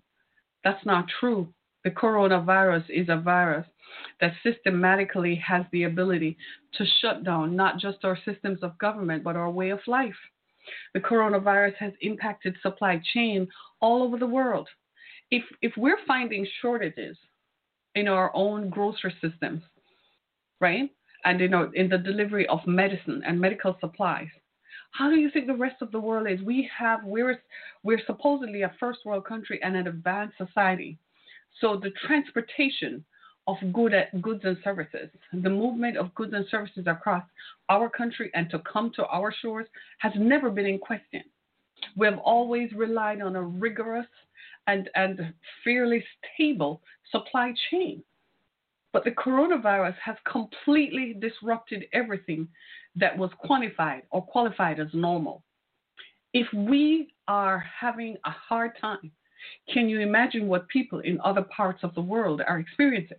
That's 0.63 0.86
not 0.86 1.10
true. 1.19 1.53
The 1.83 1.91
coronavirus 1.91 2.86
is 2.88 3.10
a 3.10 3.17
virus 3.17 3.67
that 4.21 4.31
systematically 4.43 5.36
has 5.45 5.65
the 5.74 5.83
ability 5.83 6.38
to 6.75 6.86
shut 7.01 7.25
down 7.25 7.53
not 7.53 7.79
just 7.79 8.05
our 8.05 8.17
systems 8.24 8.60
of 8.63 8.77
government 8.77 9.25
but 9.25 9.36
our 9.36 9.51
way 9.51 9.71
of 9.71 9.79
life. 9.88 10.21
The 10.93 11.01
coronavirus 11.01 11.75
has 11.79 11.91
impacted 12.00 12.55
supply 12.62 13.01
chain 13.13 13.50
all 13.81 14.03
over 14.03 14.17
the 14.17 14.25
world. 14.25 14.69
If 15.31 15.43
if 15.61 15.73
we're 15.77 16.05
finding 16.05 16.45
shortages 16.61 17.17
in 17.95 18.07
our 18.07 18.31
own 18.35 18.69
grocery 18.69 19.15
systems, 19.21 19.63
right? 20.59 20.89
And 21.25 21.39
you 21.39 21.47
know, 21.47 21.71
in 21.73 21.89
the 21.89 21.97
delivery 21.97 22.47
of 22.47 22.59
medicine 22.65 23.21
and 23.25 23.39
medical 23.39 23.77
supplies. 23.79 24.27
How 24.91 25.09
do 25.09 25.15
you 25.15 25.31
think 25.31 25.47
the 25.47 25.53
rest 25.53 25.81
of 25.81 25.91
the 25.91 26.00
world 26.00 26.27
is? 26.29 26.41
We 26.41 26.69
have 26.77 27.03
we're 27.03 27.41
we're 27.83 28.01
supposedly 28.05 28.63
a 28.63 28.75
first 28.79 29.00
world 29.05 29.25
country 29.25 29.59
and 29.63 29.75
an 29.75 29.88
advanced 29.88 30.38
society. 30.38 30.97
So 31.59 31.77
the 31.77 31.91
transportation 32.05 33.03
of 33.47 33.57
good 33.73 33.93
goods 34.21 34.41
and 34.43 34.57
services, 34.63 35.09
the 35.33 35.50
movement 35.50 35.97
of 35.97 36.13
goods 36.15 36.33
and 36.33 36.45
services 36.50 36.85
across 36.88 37.23
our 37.69 37.89
country 37.89 38.29
and 38.33 38.50
to 38.50 38.59
come 38.59 38.91
to 38.95 39.05
our 39.07 39.33
shores 39.41 39.67
has 40.00 40.13
never 40.15 40.50
been 40.50 40.65
in 40.65 40.77
question. 40.77 41.23
We 41.95 42.05
have 42.05 42.19
always 42.19 42.71
relied 42.73 43.21
on 43.21 43.35
a 43.35 43.41
rigorous 43.41 44.05
and, 44.67 44.89
and 44.95 45.33
fairly 45.63 46.03
stable 46.35 46.81
supply 47.11 47.53
chain. 47.69 48.03
But 48.93 49.03
the 49.05 49.11
coronavirus 49.11 49.95
has 50.03 50.17
completely 50.29 51.15
disrupted 51.19 51.85
everything 51.93 52.47
that 52.95 53.17
was 53.17 53.31
quantified 53.43 54.01
or 54.11 54.21
qualified 54.25 54.79
as 54.79 54.87
normal. 54.93 55.43
If 56.33 56.47
we 56.53 57.13
are 57.27 57.63
having 57.79 58.17
a 58.25 58.31
hard 58.31 58.71
time, 58.79 59.11
can 59.73 59.89
you 59.89 59.99
imagine 59.99 60.47
what 60.47 60.67
people 60.67 60.99
in 60.99 61.19
other 61.21 61.43
parts 61.43 61.83
of 61.83 61.95
the 61.95 62.01
world 62.01 62.41
are 62.47 62.59
experiencing? 62.59 63.17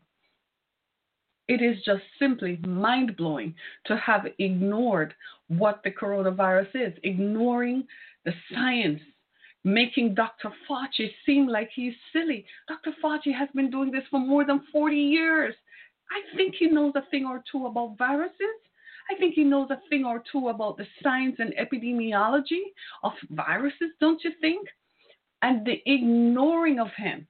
It 1.48 1.60
is 1.60 1.82
just 1.84 2.02
simply 2.18 2.58
mind 2.66 3.16
blowing 3.16 3.54
to 3.86 3.96
have 3.96 4.26
ignored 4.38 5.14
what 5.48 5.82
the 5.82 5.90
coronavirus 5.90 6.68
is, 6.74 6.92
ignoring 7.02 7.84
the 8.24 8.32
science, 8.52 9.00
making 9.64 10.14
Dr. 10.14 10.50
Fauci 10.68 11.10
seem 11.24 11.46
like 11.46 11.70
he's 11.74 11.94
silly. 12.12 12.44
Dr. 12.68 12.92
Fauci 13.02 13.32
has 13.32 13.48
been 13.54 13.70
doing 13.70 13.90
this 13.90 14.04
for 14.10 14.20
more 14.20 14.44
than 14.44 14.62
40 14.72 14.96
years. 14.96 15.54
I 16.10 16.36
think 16.36 16.54
he 16.58 16.66
knows 16.66 16.92
a 16.96 17.04
thing 17.10 17.26
or 17.26 17.42
two 17.50 17.66
about 17.66 17.96
viruses. 17.96 18.36
I 19.10 19.18
think 19.18 19.34
he 19.34 19.44
knows 19.44 19.68
a 19.70 19.80
thing 19.88 20.04
or 20.04 20.22
two 20.30 20.48
about 20.48 20.76
the 20.76 20.86
science 21.02 21.36
and 21.38 21.54
epidemiology 21.54 22.62
of 23.02 23.12
viruses, 23.30 23.90
don't 24.00 24.22
you 24.22 24.32
think? 24.40 24.68
And 25.42 25.66
the 25.66 25.82
ignoring 25.86 26.78
of 26.78 26.88
him 26.96 27.26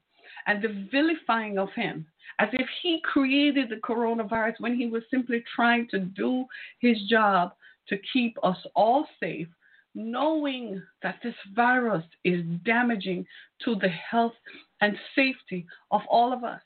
and 0.47 0.63
the 0.63 0.87
vilifying 0.91 1.59
of 1.59 1.71
him 1.75 2.07
as 2.39 2.49
if 2.53 2.67
he 2.83 3.01
created 3.05 3.69
the 3.69 3.77
coronavirus 3.77 4.55
when 4.59 4.75
he 4.75 4.87
was 4.87 5.03
simply 5.11 5.45
trying 5.55 5.87
to 5.89 6.01
do 6.01 6.45
his 6.81 6.97
job 7.09 7.53
to 7.89 7.97
keep 8.13 8.37
us 8.43 8.57
all 8.75 9.07
safe, 9.21 9.49
knowing 9.95 10.83
that 11.03 11.19
this 11.23 11.35
virus 11.55 12.05
is 12.25 12.45
damaging 12.65 13.27
to 13.65 13.75
the 13.77 13.89
health 13.89 14.35
and 14.81 14.97
safety 15.15 15.67
of 15.91 16.01
all 16.09 16.33
of 16.33 16.45
us. 16.45 16.61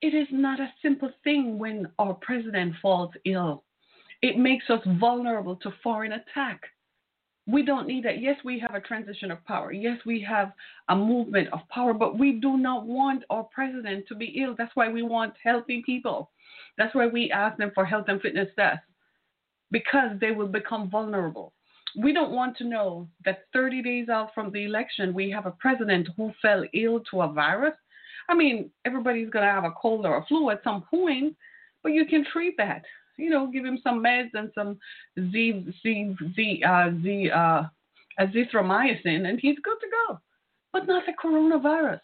It 0.00 0.14
is 0.14 0.28
not 0.30 0.60
a 0.60 0.72
simple 0.82 1.10
thing 1.22 1.58
when 1.58 1.88
our 1.98 2.14
president 2.14 2.74
falls 2.82 3.12
ill. 3.24 3.64
It 4.22 4.38
makes 4.38 4.68
us 4.68 4.80
vulnerable 4.98 5.56
to 5.56 5.72
foreign 5.82 6.12
attack. 6.12 6.60
We 7.46 7.62
don't 7.62 7.86
need 7.86 8.04
that. 8.04 8.20
Yes, 8.20 8.36
we 8.44 8.58
have 8.60 8.74
a 8.74 8.80
transition 8.80 9.30
of 9.30 9.44
power. 9.44 9.70
Yes, 9.72 9.98
we 10.06 10.20
have 10.22 10.52
a 10.88 10.96
movement 10.96 11.48
of 11.52 11.60
power, 11.68 11.92
but 11.92 12.18
we 12.18 12.32
do 12.32 12.56
not 12.56 12.86
want 12.86 13.24
our 13.28 13.44
president 13.44 14.06
to 14.08 14.14
be 14.14 14.42
ill. 14.42 14.54
That's 14.56 14.74
why 14.74 14.88
we 14.88 15.02
want 15.02 15.34
healthy 15.42 15.82
people. 15.84 16.30
That's 16.78 16.94
why 16.94 17.06
we 17.06 17.30
ask 17.30 17.58
them 17.58 17.72
for 17.74 17.84
health 17.84 18.06
and 18.08 18.20
fitness 18.20 18.48
tests 18.56 18.84
because 19.70 20.18
they 20.20 20.30
will 20.30 20.48
become 20.48 20.88
vulnerable. 20.88 21.52
We 21.96 22.12
don't 22.12 22.32
want 22.32 22.56
to 22.58 22.64
know 22.64 23.08
that 23.24 23.44
30 23.52 23.82
days 23.82 24.08
out 24.08 24.34
from 24.34 24.50
the 24.50 24.64
election, 24.64 25.14
we 25.14 25.30
have 25.30 25.46
a 25.46 25.52
president 25.52 26.08
who 26.16 26.32
fell 26.42 26.64
ill 26.74 27.00
to 27.10 27.22
a 27.22 27.32
virus. 27.32 27.74
I 28.28 28.34
mean, 28.34 28.70
everybody's 28.84 29.30
going 29.30 29.44
to 29.44 29.50
have 29.52 29.64
a 29.64 29.70
cold 29.72 30.06
or 30.06 30.18
a 30.18 30.24
flu 30.26 30.50
at 30.50 30.64
some 30.64 30.82
point, 30.82 31.36
but 31.82 31.92
you 31.92 32.06
can 32.06 32.24
treat 32.32 32.56
that 32.56 32.82
you 33.16 33.30
know, 33.30 33.46
give 33.46 33.64
him 33.64 33.78
some 33.82 34.02
meds 34.02 34.30
and 34.34 34.50
some 34.54 34.78
Z 35.18 35.66
Z 35.82 36.16
Z 36.34 36.62
uh, 36.66 36.90
Z 37.02 37.30
uh, 37.30 37.62
azithromycin, 38.20 39.28
and 39.28 39.38
he's 39.40 39.58
good 39.62 39.76
to 39.80 39.86
go. 40.08 40.20
But 40.72 40.86
not 40.86 41.04
the 41.06 41.12
coronavirus. 41.12 42.00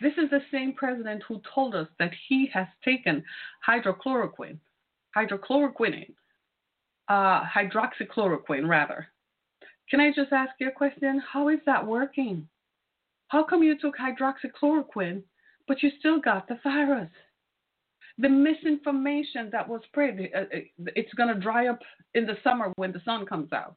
This 0.00 0.14
is 0.14 0.30
the 0.30 0.42
same 0.50 0.72
president 0.72 1.22
who 1.28 1.40
told 1.54 1.74
us 1.76 1.86
that 2.00 2.10
he 2.28 2.50
has 2.52 2.66
taken 2.84 3.22
hydrochloroquine, 3.66 4.58
hydrochloroquine, 5.16 6.12
uh, 7.12 7.44
hydroxychloroquine 7.44 8.68
rather. 8.68 9.08
Can 9.90 10.00
I 10.00 10.10
just 10.10 10.32
ask 10.32 10.52
you 10.58 10.68
a 10.68 10.72
question? 10.72 11.22
How 11.32 11.48
is 11.48 11.58
that 11.66 11.86
working? 11.86 12.48
How 13.28 13.42
come 13.44 13.62
you 13.62 13.78
took 13.78 13.96
hydroxychloroquine, 13.96 15.22
but 15.68 15.82
you 15.82 15.90
still 15.98 16.20
got 16.20 16.48
the 16.48 16.58
virus? 16.62 17.10
the 18.18 18.28
misinformation 18.28 19.48
that 19.52 19.68
was 19.68 19.80
spread, 19.86 20.18
uh, 20.34 20.40
uh, 20.40 20.60
it's 20.96 21.12
going 21.14 21.34
to 21.34 21.40
dry 21.40 21.68
up 21.68 21.80
in 22.14 22.26
the 22.26 22.36
summer 22.44 22.72
when 22.76 22.92
the 22.92 23.00
sun 23.04 23.26
comes 23.26 23.52
out. 23.52 23.74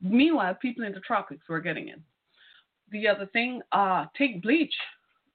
Meanwhile, 0.00 0.54
people 0.54 0.84
in 0.84 0.92
the 0.92 1.00
tropics 1.00 1.48
were 1.48 1.60
getting 1.60 1.88
it. 1.88 2.00
The 2.90 3.08
other 3.08 3.26
thing, 3.26 3.60
uh, 3.72 4.06
take 4.16 4.42
bleach. 4.42 4.72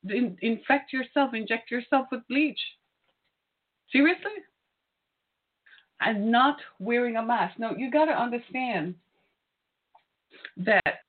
In- 0.09 0.37
infect 0.41 0.93
yourself, 0.93 1.33
inject 1.33 1.69
yourself 1.69 2.07
with 2.11 2.27
bleach. 2.27 2.59
Seriously? 3.91 4.31
And 6.05 6.31
not 6.31 6.57
wearing 6.79 7.17
a 7.17 7.25
mask. 7.25 7.57
Now, 7.59 7.71
you 7.75 7.91
got 7.91 8.05
to 8.05 8.11
understand 8.11 8.95
that 10.57 11.01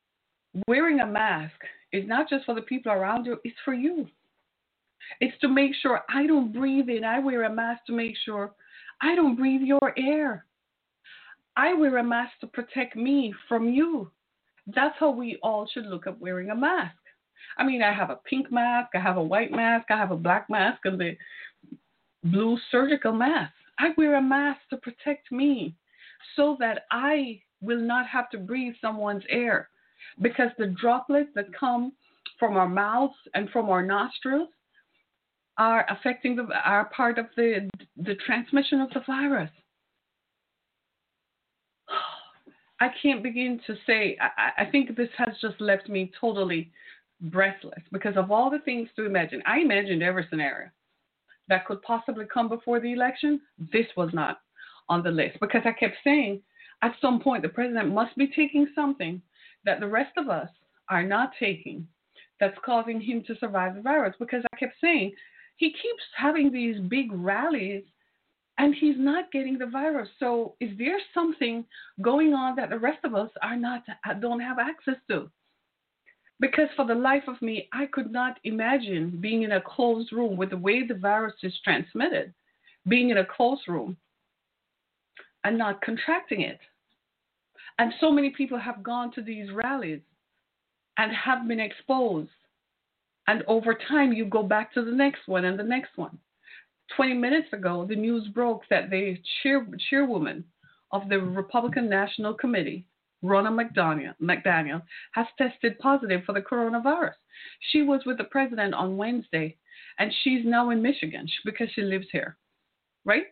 wearing 0.67 1.00
a 1.00 1.07
mask 1.07 1.55
is 1.93 2.09
not 2.09 2.29
just 2.29 2.47
for 2.47 2.55
the 2.55 2.62
people 2.62 2.91
around 2.91 3.26
you, 3.26 3.38
it's 3.45 3.57
for 3.65 3.75
you. 3.75 4.09
It's 5.21 5.38
to 5.41 5.49
make 5.49 5.73
sure 5.83 6.00
I 6.09 6.26
don't 6.26 6.53
breathe 6.53 6.88
in. 6.88 7.05
I 7.05 7.19
wear 7.21 7.45
a 7.45 7.53
mask 7.53 7.85
to 7.87 7.93
make 7.93 8.17
sure 8.25 8.53
I 9.03 9.15
don't 9.15 9.37
breathe 9.37 9.61
your 9.61 9.93
air. 9.99 10.47
I 11.57 11.75
wear 11.75 11.99
a 11.99 12.03
mask 12.03 12.33
to 12.41 12.47
protect 12.47 12.97
me 12.97 13.35
from 13.49 13.69
you 13.69 14.11
That's 14.75 14.95
how 14.99 15.11
we 15.11 15.38
all 15.43 15.69
should 15.73 15.87
look 15.87 16.07
at 16.07 16.21
wearing 16.21 16.50
a 16.50 16.57
mask. 16.57 16.97
I 17.57 17.65
mean, 17.65 17.83
I 17.83 17.93
have 17.93 18.11
a 18.11 18.17
pink 18.29 18.50
mask, 18.50 18.91
I 18.95 19.00
have 19.00 19.17
a 19.17 19.23
white 19.23 19.53
mask, 19.53 19.87
I 19.91 19.97
have 19.97 20.11
a 20.11 20.17
black 20.17 20.50
mask, 20.50 20.81
and 20.85 21.00
the 21.00 21.17
blue 22.25 22.59
surgical 22.71 23.12
mask. 23.12 23.53
I 23.78 23.88
wear 23.97 24.16
a 24.16 24.23
mask 24.23 24.61
to 24.71 24.76
protect 24.76 25.30
me 25.30 25.75
so 26.35 26.56
that 26.61 26.87
I 26.90 27.40
will 27.61 27.80
not 27.80 28.06
have 28.06 28.30
to 28.30 28.38
breathe 28.38 28.75
someone's 28.80 29.25
air 29.28 29.68
because 30.21 30.50
the 30.59 30.68
droplets 30.80 31.30
that 31.35 31.47
come 31.59 31.92
from 32.38 32.56
our 32.56 32.68
mouths 32.68 33.14
and 33.35 33.50
from 33.50 33.68
our 33.68 33.83
nostrils 33.83 34.49
are 35.59 35.87
affecting 35.88 36.37
the 36.37 36.47
are 36.64 36.87
part 36.87 37.18
of 37.18 37.26
the 37.37 37.68
the 37.97 38.14
transmission 38.26 38.80
of 38.80 38.90
the 38.90 39.00
virus. 39.06 39.50
I 42.80 42.88
can't 43.02 43.23
begin 43.23 43.61
to 43.66 43.75
say. 43.87 44.18
I, 44.21 44.62
I 44.62 44.71
think 44.71 44.97
this 44.97 45.09
has 45.16 45.35
just 45.40 45.61
left 45.61 45.88
me 45.88 46.12
totally 46.21 46.71
breathless 47.21 47.83
because 47.90 48.16
of 48.16 48.30
all 48.30 48.50
the 48.50 48.59
things 48.61 48.88
to 48.97 49.06
imagine. 49.06 49.42
I 49.47 49.61
imagined 49.61 50.02
every 50.02 50.26
scenario 50.28 50.68
that 51.49 51.67
could 51.67 51.83
possibly 51.83 52.25
come 52.33 52.49
before 52.49 52.81
the 52.81 52.93
election. 52.93 53.41
This 53.73 53.87
was 53.97 54.11
not 54.12 54.41
on 54.88 55.03
the 55.03 55.11
list 55.11 55.38
because 55.41 55.62
I 55.65 55.73
kept 55.73 55.97
saying 56.05 56.41
at 56.83 56.95
some 57.00 57.21
point 57.21 57.43
the 57.43 57.49
president 57.49 57.93
must 57.93 58.17
be 58.17 58.29
taking 58.29 58.69
something 58.75 59.21
that 59.65 59.81
the 59.81 59.87
rest 59.87 60.12
of 60.17 60.29
us 60.29 60.49
are 60.88 61.03
not 61.03 61.31
taking 61.38 61.87
that's 62.38 62.59
causing 62.65 63.00
him 63.00 63.23
to 63.26 63.37
survive 63.38 63.75
the 63.75 63.81
virus 63.81 64.15
because 64.19 64.43
I 64.53 64.57
kept 64.57 64.75
saying 64.81 65.12
he 65.57 65.71
keeps 65.71 66.03
having 66.17 66.53
these 66.53 66.79
big 66.88 67.11
rallies 67.12 67.83
and 68.59 68.75
he's 68.75 68.97
not 68.99 69.33
getting 69.33 69.59
the 69.59 69.67
virus. 69.67 70.09
So 70.19 70.55
is 70.61 70.71
there 70.79 70.99
something 71.12 71.65
going 72.00 72.33
on 72.33 72.57
that 72.57 72.71
the 72.71 72.79
rest 72.79 73.05
of 73.05 73.15
us 73.15 73.31
are 73.43 73.57
not 73.57 73.83
don't 74.21 74.41
have 74.41 74.59
access 74.59 74.97
to? 75.11 75.31
Because 76.38 76.69
for 76.76 76.85
the 76.85 76.95
life 76.95 77.25
of 77.28 77.40
me, 77.40 77.69
I 77.73 77.87
could 77.87 78.12
not 78.12 78.38
imagine 78.45 79.19
being 79.21 79.43
in 79.43 79.52
a 79.52 79.61
closed 79.61 80.12
room 80.12 80.37
with 80.37 80.50
the 80.50 80.57
way 80.57 80.87
the 80.87 80.95
virus 80.95 81.35
is 81.43 81.55
transmitted, 81.64 82.35
being 82.87 83.11
in 83.11 83.19
a 83.19 83.25
closed 83.25 83.66
room 83.69 83.97
and 85.45 85.57
not 85.57 85.81
contracting 85.81 86.43
it. 86.43 86.59
And 87.78 87.93
so 88.00 88.11
many 88.11 88.31
people 88.31 88.59
have 88.59 88.83
gone 88.83 89.12
to 89.12 89.23
these 89.23 89.50
rallies 89.50 90.00
and 90.99 91.12
have 91.12 91.47
been 91.49 91.61
exposed. 91.61 92.31
And 93.28 93.43
over 93.47 93.76
time, 93.88 94.12
you 94.12 94.25
go 94.25 94.43
back 94.43 94.73
to 94.75 94.85
the 94.85 94.93
next 94.93 95.26
one 95.26 95.45
and 95.45 95.59
the 95.59 95.64
next 95.64 95.97
one. 95.97 96.19
20 96.97 97.14
minutes 97.14 97.49
ago, 97.52 97.85
the 97.88 97.97
news 97.97 98.28
broke 98.28 98.62
that 98.71 98.90
the 98.90 99.19
chair, 99.43 99.66
chairwoman 99.90 100.45
of 100.93 101.09
the 101.09 101.19
Republican 101.19 101.88
National 101.88 102.35
Committee, 102.35 102.87
Ronna 103.25 103.50
McDaniel, 103.50 104.14
McDaniel, 104.23 104.82
has 105.12 105.26
tested 105.38 105.78
positive 105.78 106.23
for 106.25 106.32
the 106.32 106.40
coronavirus. 106.40 107.14
She 107.70 107.82
was 107.82 108.02
with 108.04 108.18
the 108.18 108.25
president 108.25 108.75
on 108.75 108.96
Wednesday, 108.96 109.56
and 109.99 110.12
she's 110.23 110.44
now 110.44 110.70
in 110.70 110.82
Michigan 110.82 111.26
because 111.44 111.68
she 111.75 111.82
lives 111.82 112.06
here, 112.12 112.37
right? 113.04 113.25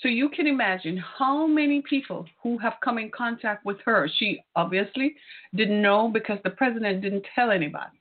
So 0.00 0.08
you 0.08 0.28
can 0.30 0.46
imagine 0.46 0.96
how 0.96 1.46
many 1.46 1.82
people 1.82 2.26
who 2.42 2.58
have 2.58 2.74
come 2.82 2.98
in 2.98 3.10
contact 3.10 3.64
with 3.64 3.78
her. 3.84 4.08
She 4.18 4.42
obviously 4.56 5.14
didn't 5.54 5.82
know 5.82 6.08
because 6.08 6.38
the 6.42 6.50
president 6.50 7.02
didn't 7.02 7.26
tell 7.34 7.50
anybody. 7.50 8.00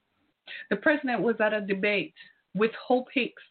The 0.69 0.77
president 0.77 1.21
was 1.21 1.35
at 1.39 1.53
a 1.53 1.61
debate 1.61 2.13
with 2.55 2.71
Hope 2.73 3.07
Hicks 3.13 3.43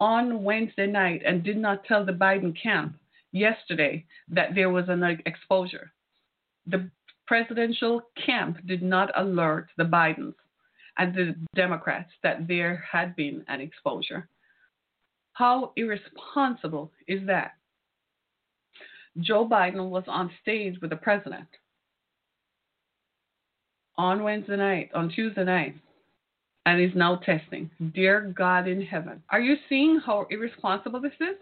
on 0.00 0.44
Wednesday 0.44 0.86
night 0.86 1.22
and 1.24 1.42
did 1.42 1.56
not 1.56 1.84
tell 1.84 2.04
the 2.04 2.12
Biden 2.12 2.54
camp 2.60 2.96
yesterday 3.32 4.04
that 4.28 4.54
there 4.54 4.70
was 4.70 4.84
an 4.88 5.02
exposure. 5.26 5.92
The 6.66 6.90
presidential 7.26 8.02
camp 8.26 8.58
did 8.66 8.82
not 8.82 9.10
alert 9.16 9.68
the 9.76 9.84
Bidens 9.84 10.34
and 10.98 11.14
the 11.14 11.34
Democrats 11.54 12.10
that 12.22 12.46
there 12.46 12.84
had 12.90 13.16
been 13.16 13.44
an 13.48 13.60
exposure. 13.60 14.28
How 15.32 15.72
irresponsible 15.76 16.92
is 17.08 17.26
that? 17.26 17.52
Joe 19.20 19.46
Biden 19.48 19.90
was 19.90 20.04
on 20.06 20.30
stage 20.42 20.80
with 20.80 20.90
the 20.90 20.96
president 20.96 21.48
on 23.96 24.22
Wednesday 24.22 24.56
night, 24.56 24.90
on 24.94 25.10
Tuesday 25.10 25.44
night, 25.44 25.74
and 26.64 26.80
is 26.80 26.94
now 26.94 27.16
testing. 27.16 27.70
Dear 27.94 28.32
God 28.36 28.66
in 28.68 28.80
heaven, 28.80 29.22
are 29.30 29.40
you 29.40 29.56
seeing 29.68 30.00
how 30.04 30.26
irresponsible 30.30 31.00
this 31.00 31.12
is? 31.20 31.36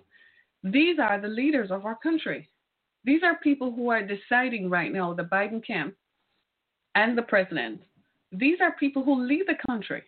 These 0.65 0.99
are 0.99 1.21
the 1.21 1.29
leaders 1.29 1.71
of 1.71 1.87
our 1.87 1.97
country. 1.97 2.49
These 3.05 3.23
are 3.23 3.37
people 3.37 3.73
who 3.73 3.91
are 3.91 4.03
deciding 4.03 4.69
right 4.69 4.93
now, 4.93 5.15
the 5.15 5.23
Biden 5.23 5.65
camp 5.67 5.95
and 6.95 7.17
the 7.17 7.23
president. 7.23 7.81
These 8.33 8.59
are 8.61 8.73
people 8.73 9.03
who 9.03 9.25
lead 9.25 9.45
the 9.47 9.59
country. 9.67 10.03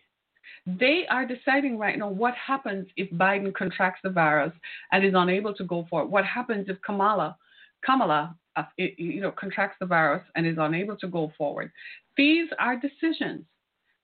They 0.65 1.05
are 1.09 1.25
deciding 1.25 1.77
right 1.77 1.97
now 1.97 2.09
what 2.09 2.35
happens 2.35 2.87
if 2.95 3.09
Biden 3.11 3.53
contracts 3.53 4.01
the 4.03 4.09
virus 4.09 4.53
and 4.91 5.03
is 5.03 5.13
unable 5.15 5.53
to 5.55 5.63
go 5.63 5.87
for 5.89 6.01
it. 6.03 6.09
What 6.09 6.25
happens 6.25 6.67
if 6.69 6.81
Kamala, 6.81 7.37
Kamala, 7.85 8.35
uh, 8.55 8.63
you 8.77 9.21
know, 9.21 9.31
contracts 9.31 9.77
the 9.79 9.85
virus 9.85 10.23
and 10.35 10.45
is 10.45 10.57
unable 10.59 10.95
to 10.97 11.07
go 11.07 11.31
forward. 11.37 11.71
These 12.15 12.49
are 12.59 12.79
decisions. 12.79 13.45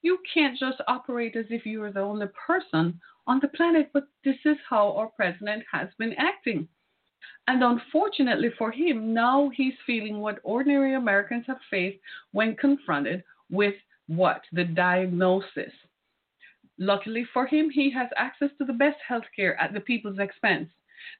You 0.02 0.18
can't 0.32 0.58
just 0.58 0.80
operate 0.88 1.36
as 1.36 1.46
if 1.50 1.64
you 1.64 1.82
are 1.82 1.92
the 1.92 2.00
only 2.00 2.26
person 2.46 3.00
on 3.26 3.38
the 3.40 3.48
planet, 3.48 3.90
but 3.92 4.08
this 4.24 4.36
is 4.44 4.56
how 4.68 4.92
our 4.92 5.08
president 5.08 5.62
has 5.70 5.88
been 5.98 6.14
acting. 6.14 6.68
And 7.50 7.64
unfortunately 7.64 8.50
for 8.56 8.70
him, 8.70 9.12
now 9.12 9.50
he's 9.52 9.74
feeling 9.84 10.20
what 10.20 10.38
ordinary 10.44 10.94
Americans 10.94 11.46
have 11.48 11.58
faced 11.68 11.98
when 12.30 12.54
confronted 12.54 13.24
with 13.50 13.74
what? 14.06 14.42
The 14.52 14.62
diagnosis. 14.62 15.72
Luckily 16.78 17.26
for 17.32 17.46
him, 17.46 17.68
he 17.68 17.90
has 17.90 18.08
access 18.16 18.50
to 18.58 18.64
the 18.64 18.72
best 18.72 18.98
health 19.06 19.24
care 19.34 19.60
at 19.60 19.74
the 19.74 19.80
people's 19.80 20.20
expense. 20.20 20.68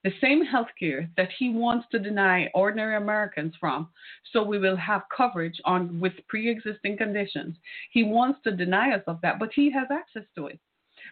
The 0.04 0.12
same 0.20 0.44
health 0.44 0.68
care 0.78 1.10
that 1.16 1.30
he 1.36 1.50
wants 1.50 1.88
to 1.90 1.98
deny 1.98 2.48
ordinary 2.54 2.94
Americans 2.94 3.54
from, 3.58 3.88
so 4.32 4.44
we 4.44 4.60
will 4.60 4.76
have 4.76 5.02
coverage 5.16 5.60
on 5.64 5.98
with 5.98 6.12
pre-existing 6.28 6.96
conditions. 6.96 7.56
He 7.90 8.04
wants 8.04 8.38
to 8.44 8.52
deny 8.52 8.94
us 8.94 9.02
of 9.08 9.20
that, 9.22 9.40
but 9.40 9.50
he 9.52 9.68
has 9.72 9.88
access 9.90 10.30
to 10.36 10.46
it 10.46 10.60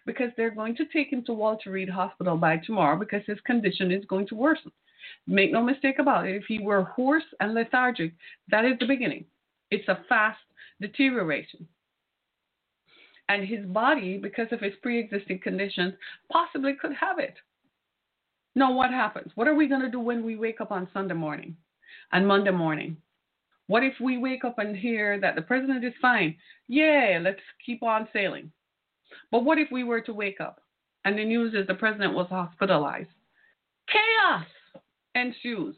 because 0.06 0.30
they're 0.36 0.54
going 0.54 0.76
to 0.76 0.86
take 0.86 1.12
him 1.12 1.24
to 1.24 1.32
Walter 1.32 1.72
Reed 1.72 1.88
Hospital 1.88 2.36
by 2.36 2.58
tomorrow 2.58 2.96
because 2.96 3.22
his 3.26 3.40
condition 3.40 3.90
is 3.90 4.04
going 4.04 4.28
to 4.28 4.36
worsen. 4.36 4.70
Make 5.26 5.52
no 5.52 5.62
mistake 5.62 5.98
about 5.98 6.26
it. 6.26 6.36
If 6.36 6.44
he 6.46 6.60
were 6.60 6.82
hoarse 6.82 7.24
and 7.40 7.54
lethargic, 7.54 8.12
that 8.50 8.64
is 8.64 8.78
the 8.78 8.86
beginning. 8.86 9.24
It's 9.70 9.88
a 9.88 10.00
fast 10.08 10.38
deterioration. 10.80 11.66
And 13.28 13.46
his 13.46 13.64
body, 13.66 14.16
because 14.16 14.48
of 14.52 14.60
his 14.60 14.72
pre 14.80 14.98
existing 14.98 15.40
conditions, 15.40 15.94
possibly 16.32 16.74
could 16.74 16.94
have 16.94 17.18
it. 17.18 17.34
Now, 18.54 18.72
what 18.72 18.90
happens? 18.90 19.32
What 19.34 19.46
are 19.46 19.54
we 19.54 19.68
going 19.68 19.82
to 19.82 19.90
do 19.90 20.00
when 20.00 20.24
we 20.24 20.36
wake 20.36 20.60
up 20.60 20.72
on 20.72 20.88
Sunday 20.92 21.14
morning 21.14 21.56
and 22.12 22.26
Monday 22.26 22.50
morning? 22.50 22.96
What 23.66 23.84
if 23.84 23.94
we 24.00 24.16
wake 24.16 24.44
up 24.44 24.58
and 24.58 24.74
hear 24.74 25.20
that 25.20 25.34
the 25.34 25.42
president 25.42 25.84
is 25.84 25.92
fine? 26.00 26.34
Yeah, 26.68 27.20
let's 27.22 27.40
keep 27.64 27.82
on 27.82 28.08
sailing. 28.12 28.50
But 29.30 29.44
what 29.44 29.58
if 29.58 29.68
we 29.70 29.84
were 29.84 30.00
to 30.02 30.14
wake 30.14 30.40
up 30.40 30.62
and 31.04 31.18
the 31.18 31.24
news 31.24 31.54
is 31.54 31.66
the 31.66 31.74
president 31.74 32.14
was 32.14 32.28
hospitalized? 32.30 33.10
Chaos 33.88 34.46
ensues. 35.18 35.76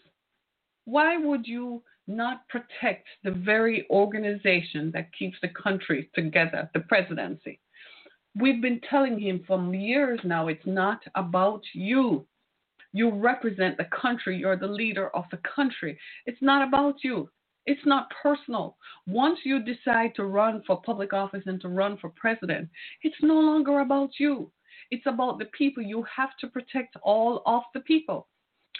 Why 0.84 1.16
would 1.16 1.46
you 1.46 1.82
not 2.06 2.48
protect 2.48 3.06
the 3.24 3.30
very 3.30 3.86
organization 3.90 4.90
that 4.92 5.12
keeps 5.16 5.36
the 5.42 5.48
country 5.48 6.10
together, 6.14 6.70
the 6.74 6.80
presidency? 6.80 7.60
We've 8.38 8.62
been 8.62 8.80
telling 8.88 9.18
him 9.18 9.44
for 9.46 9.74
years 9.74 10.20
now 10.24 10.48
it's 10.48 10.66
not 10.66 11.00
about 11.14 11.62
you. 11.72 12.26
You 12.92 13.10
represent 13.10 13.76
the 13.76 13.88
country. 14.02 14.36
You're 14.36 14.56
the 14.56 14.66
leader 14.66 15.08
of 15.16 15.24
the 15.30 15.38
country. 15.38 15.98
It's 16.26 16.42
not 16.42 16.66
about 16.66 17.02
you. 17.02 17.30
It's 17.66 17.84
not 17.86 18.10
personal. 18.22 18.76
Once 19.06 19.38
you 19.44 19.62
decide 19.62 20.14
to 20.16 20.24
run 20.24 20.62
for 20.66 20.80
public 20.82 21.12
office 21.12 21.42
and 21.46 21.60
to 21.60 21.68
run 21.68 21.98
for 21.98 22.10
president, 22.10 22.68
it's 23.02 23.22
no 23.22 23.34
longer 23.34 23.80
about 23.80 24.10
you. 24.18 24.50
It's 24.90 25.06
about 25.06 25.38
the 25.38 25.44
people. 25.46 25.82
You 25.82 26.04
have 26.16 26.30
to 26.40 26.48
protect 26.48 26.96
all 27.02 27.42
of 27.46 27.62
the 27.74 27.80
people, 27.80 28.26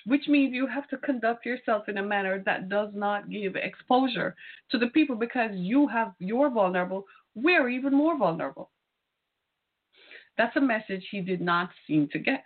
which 0.07 0.29
means 0.29 0.55
you 0.55 0.67
have 0.67 0.89
to 0.89 0.97
conduct 0.99 1.45
yourself 1.45 1.89
in 1.89 1.99
a 1.99 2.03
manner 2.03 2.43
that 2.45 2.69
does 2.69 2.91
not 2.95 3.31
give 3.31 3.57
exposure 3.57 4.35
to 4.71 4.79
the 4.79 4.89
people 4.89 5.17
because 5.17 5.51
you 5.55 5.87
have 5.89 6.13
you're 6.19 6.51
vulnerable. 6.51 7.05
We're 7.35 7.69
even 7.69 7.95
more 7.95 8.19
vulnerable. 8.19 8.71
That's 10.37 10.57
a 10.57 10.61
message 10.61 11.07
he 11.11 11.21
did 11.21 11.41
not 11.41 11.71
seem 11.87 12.09
to 12.13 12.19
get. 12.19 12.45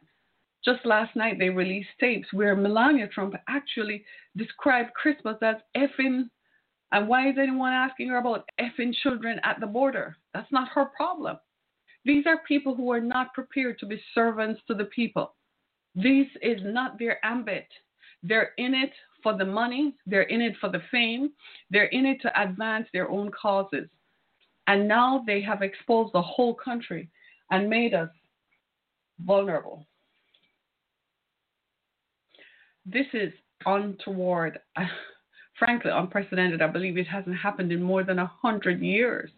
Just 0.65 0.87
last 0.87 1.15
night, 1.15 1.39
they 1.39 1.51
released 1.51 1.91
tapes 2.01 2.33
where 2.33 2.57
Melania 2.57 3.07
Trump 3.09 3.35
actually 3.49 4.05
described 4.37 4.95
Christmas 4.95 5.37
as 5.43 5.57
effing. 5.77 6.29
And 6.93 7.09
why 7.09 7.29
is 7.29 7.37
anyone 7.39 7.73
asking 7.73 8.09
her 8.09 8.17
about 8.19 8.49
effing 8.61 8.95
children 9.03 9.41
at 9.45 9.61
the 9.61 9.67
border? 9.67 10.17
That's 10.33 10.51
not 10.51 10.69
her 10.71 10.87
problem. 10.97 11.37
These 12.05 12.27
are 12.27 12.39
people 12.49 12.75
who 12.75 12.91
are 12.93 13.01
not 13.01 13.35
prepared 13.35 13.79
to 13.79 13.87
be 13.87 14.01
servants 14.15 14.61
to 14.69 14.75
the 14.75 14.87
people. 14.87 15.35
This 15.95 16.27
is 16.43 16.61
not 16.63 16.99
their 16.99 17.25
ambit. 17.25 17.67
They're 18.23 18.53
in 18.59 18.75
it 18.75 18.93
for 19.23 19.37
the 19.37 19.45
money, 19.45 19.95
they're 20.07 20.23
in 20.23 20.41
it 20.41 20.55
for 20.61 20.69
the 20.69 20.83
fame, 20.91 21.31
they're 21.71 21.87
in 21.87 22.05
it 22.05 22.21
to 22.23 22.43
advance 22.43 22.87
their 22.93 23.11
own 23.11 23.31
causes. 23.31 23.89
And 24.67 24.89
now 24.89 25.23
they 25.27 25.41
have 25.43 25.63
exposed 25.63 26.13
the 26.13 26.23
whole 26.23 26.55
country 26.55 27.09
and 27.51 27.69
made 27.69 27.95
us 27.95 28.11
vulnerable. 29.25 29.87
This 32.87 33.07
is 33.13 33.33
untoward, 33.67 34.59
frankly, 35.59 35.91
unprecedented. 35.93 36.61
I 36.61 36.67
believe 36.67 36.99
it 36.99 37.07
hasn't 37.07 37.37
happened 37.37 37.73
in 37.73 37.83
more 37.83 38.05
than 38.05 38.19
a 38.19 38.31
hundred 38.43 38.81
years. 38.81 39.31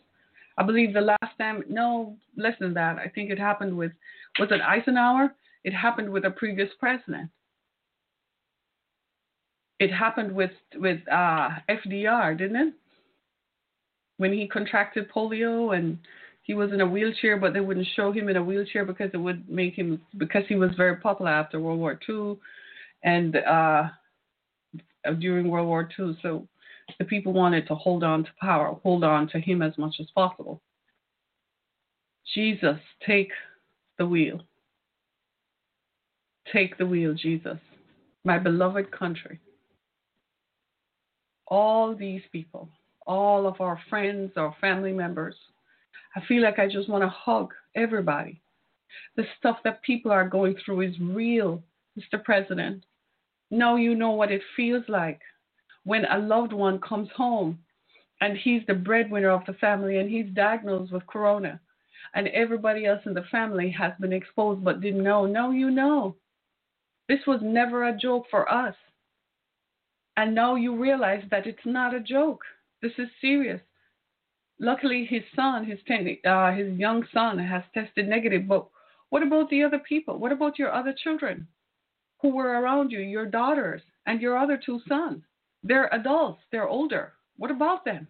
I 0.59 0.63
believe 0.65 0.95
the 0.95 1.01
last 1.01 1.37
time, 1.39 1.63
no, 1.69 2.17
less 2.37 2.55
than 2.59 2.75
that. 2.75 2.97
I 2.97 3.09
think 3.09 3.31
it 3.31 3.39
happened 3.39 3.77
with, 3.77 3.93
was 4.39 4.49
it 4.51 4.61
Eisenhower? 4.61 5.35
It 5.67 5.75
happened 5.75 6.09
with 6.09 6.25
a 6.25 6.31
previous 6.31 6.71
president. 6.79 7.29
It 9.81 9.93
happened 9.93 10.33
with 10.33 10.53
with 10.77 11.01
uh, 11.11 11.49
FDR, 11.69 12.39
didn't 12.39 12.69
it? 12.69 12.75
When 14.19 14.33
he 14.33 14.47
contracted 14.47 15.11
polio 15.11 15.77
and 15.77 15.99
he 16.43 16.55
was 16.55 16.73
in 16.73 16.81
a 16.81 16.87
wheelchair, 16.87 17.37
but 17.37 17.53
they 17.53 17.61
wouldn't 17.61 17.89
show 17.97 18.13
him 18.13 18.29
in 18.29 18.37
a 18.37 18.45
wheelchair 18.45 18.85
because 18.85 19.11
it 19.13 19.17
would 19.17 19.51
make 19.51 19.75
him 19.75 20.01
because 20.17 20.45
he 20.49 20.55
was 20.55 20.71
very 20.77 20.97
popular 20.99 21.33
after 21.33 21.59
World 21.59 21.81
War 21.81 21.99
II 22.09 22.37
and 23.03 23.35
uh, 23.35 23.89
during 25.19 25.49
World 25.49 25.67
War 25.67 25.89
II. 25.99 26.17
So 26.23 26.47
the 27.01 27.05
people 27.05 27.33
wanted 27.33 27.67
to 27.67 27.75
hold 27.75 28.05
on 28.05 28.23
to 28.23 28.31
power, 28.41 28.79
hold 28.85 29.03
on 29.03 29.29
to 29.31 29.41
him 29.41 29.63
as 29.63 29.77
much 29.77 29.97
as 29.99 30.07
possible. 30.15 30.63
Jesus, 32.33 32.79
take 33.05 33.33
the 33.99 34.07
wheel. 34.07 34.45
Take 36.53 36.79
the 36.79 36.87
wheel, 36.87 37.15
Jesus. 37.15 37.59
My 38.25 38.39
beloved 38.39 38.91
country. 38.91 39.41
All 41.49 41.95
these 41.95 42.23
people, 42.33 42.69
all 43.07 43.47
of 43.47 43.61
our 43.61 43.81
friends, 43.89 44.33
our 44.37 44.55
family 44.61 44.93
members, 44.93 45.35
I 46.17 46.21
feel 46.27 46.43
like 46.43 46.59
I 46.59 46.67
just 46.67 46.89
want 46.89 47.05
to 47.05 47.09
hug 47.09 47.53
everybody. 47.75 48.41
The 49.17 49.25
stuff 49.39 49.59
that 49.65 49.83
people 49.83 50.11
are 50.11 50.29
going 50.29 50.57
through 50.65 50.81
is 50.83 50.95
real, 51.01 51.63
Mr. 51.99 52.23
President. 52.23 52.85
Now 53.51 53.77
you 53.77 53.95
know 53.95 54.11
what 54.11 54.33
it 54.33 54.43
feels 54.57 54.85
like 54.89 55.21
when 55.85 56.05
a 56.07 56.19
loved 56.19 56.53
one 56.53 56.81
comes 56.81 57.09
home 57.15 57.59
and 58.21 58.37
he's 58.37 58.63
the 58.67 58.75
breadwinner 58.75 59.31
of 59.31 59.45
the 59.47 59.53
family 59.55 59.99
and 59.99 60.11
he's 60.11 60.27
diagnosed 60.35 60.93
with 60.93 61.07
corona 61.07 61.61
and 62.15 62.29
everybody 62.29 62.87
else 62.87 63.01
in 63.07 63.15
the 63.15 63.25
family 63.31 63.71
has 63.71 63.93
been 64.01 64.13
exposed 64.13 64.65
but 64.65 64.81
didn't 64.81 65.03
know. 65.03 65.27
No, 65.27 65.51
you 65.51 65.71
know. 65.71 66.17
This 67.09 67.21
was 67.27 67.41
never 67.43 67.85
a 67.85 67.97
joke 67.97 68.27
for 68.31 68.51
us. 68.53 68.75
And 70.17 70.35
now 70.35 70.55
you 70.55 70.75
realize 70.77 71.23
that 71.31 71.47
it's 71.47 71.67
not 71.67 71.95
a 71.95 72.01
joke. 72.01 72.41
This 72.83 72.93
is 72.99 73.09
serious. 73.21 73.61
Luckily, 74.59 75.05
his 75.05 75.23
son, 75.35 75.65
his 75.67 75.79
ten, 75.87 76.17
uh, 76.25 76.53
his 76.53 76.79
young 76.79 77.07
son, 77.13 77.39
has 77.39 77.63
tested 77.75 78.09
negative. 78.09 78.49
But 78.49 78.67
what 79.11 79.23
about 79.23 79.51
the 79.51 79.63
other 79.63 79.79
people? 79.79 80.19
What 80.19 80.33
about 80.33 80.59
your 80.59 80.73
other 80.73 80.95
children 81.05 81.47
who 82.23 82.31
were 82.31 82.61
around 82.61 82.91
you, 82.91 83.01
your 83.01 83.27
daughters 83.27 83.83
and 84.07 84.21
your 84.21 84.39
other 84.39 84.59
two 84.65 84.81
sons? 84.89 85.23
They're 85.63 85.95
adults, 85.95 86.41
they're 86.51 86.69
older. 86.69 87.13
What 87.37 87.51
about 87.51 87.85
them? 87.85 88.09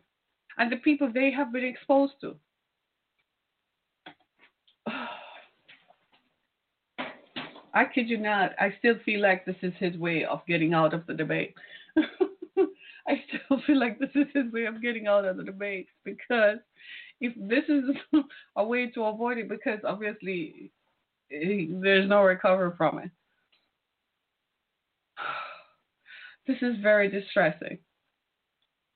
And 0.58 0.70
the 0.70 0.76
people 0.76 1.10
they 1.12 1.30
have 1.32 1.52
been 1.52 1.64
exposed 1.64 2.14
to. 2.20 2.36
I 7.76 7.84
kid 7.84 8.08
you 8.08 8.16
not, 8.16 8.52
I 8.58 8.74
still 8.78 8.94
feel 9.04 9.20
like 9.20 9.44
this 9.44 9.56
is 9.60 9.74
his 9.78 9.94
way 9.98 10.24
of 10.24 10.40
getting 10.48 10.72
out 10.72 10.94
of 10.94 11.06
the 11.06 11.12
debate. 11.12 11.54
I 13.06 13.22
still 13.28 13.60
feel 13.66 13.78
like 13.78 13.98
this 13.98 14.08
is 14.14 14.24
his 14.32 14.50
way 14.50 14.64
of 14.64 14.80
getting 14.80 15.08
out 15.08 15.26
of 15.26 15.36
the 15.36 15.44
debate 15.44 15.88
because 16.02 16.56
if 17.20 17.34
this 17.36 17.64
is 17.68 17.84
a 18.56 18.64
way 18.64 18.90
to 18.92 19.04
avoid 19.04 19.36
it, 19.36 19.50
because 19.50 19.78
obviously 19.86 20.72
there's 21.30 22.08
no 22.08 22.22
recovery 22.22 22.72
from 22.78 22.98
it. 23.00 23.10
This 26.46 26.58
is 26.62 26.76
very 26.80 27.10
distressing. 27.10 27.76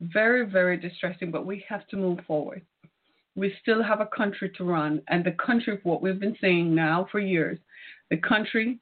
Very, 0.01 0.47
very 0.49 0.77
distressing, 0.77 1.33
but 1.33 1.45
we 1.45 1.65
have 1.69 1.85
to 1.89 1.97
move 1.97 2.21
forward. 2.25 2.63
We 3.35 3.53
still 3.61 3.83
have 3.83 4.01
a 4.01 4.07
country 4.07 4.53
to 4.57 4.63
run, 4.65 5.03
and 5.09 5.25
the 5.25 5.33
country, 5.33 5.81
what 5.83 6.01
we've 6.01 6.21
been 6.21 6.37
saying 6.41 6.73
now 6.73 7.09
for 7.11 7.19
years, 7.19 7.59
the 8.11 8.17
country 8.17 8.79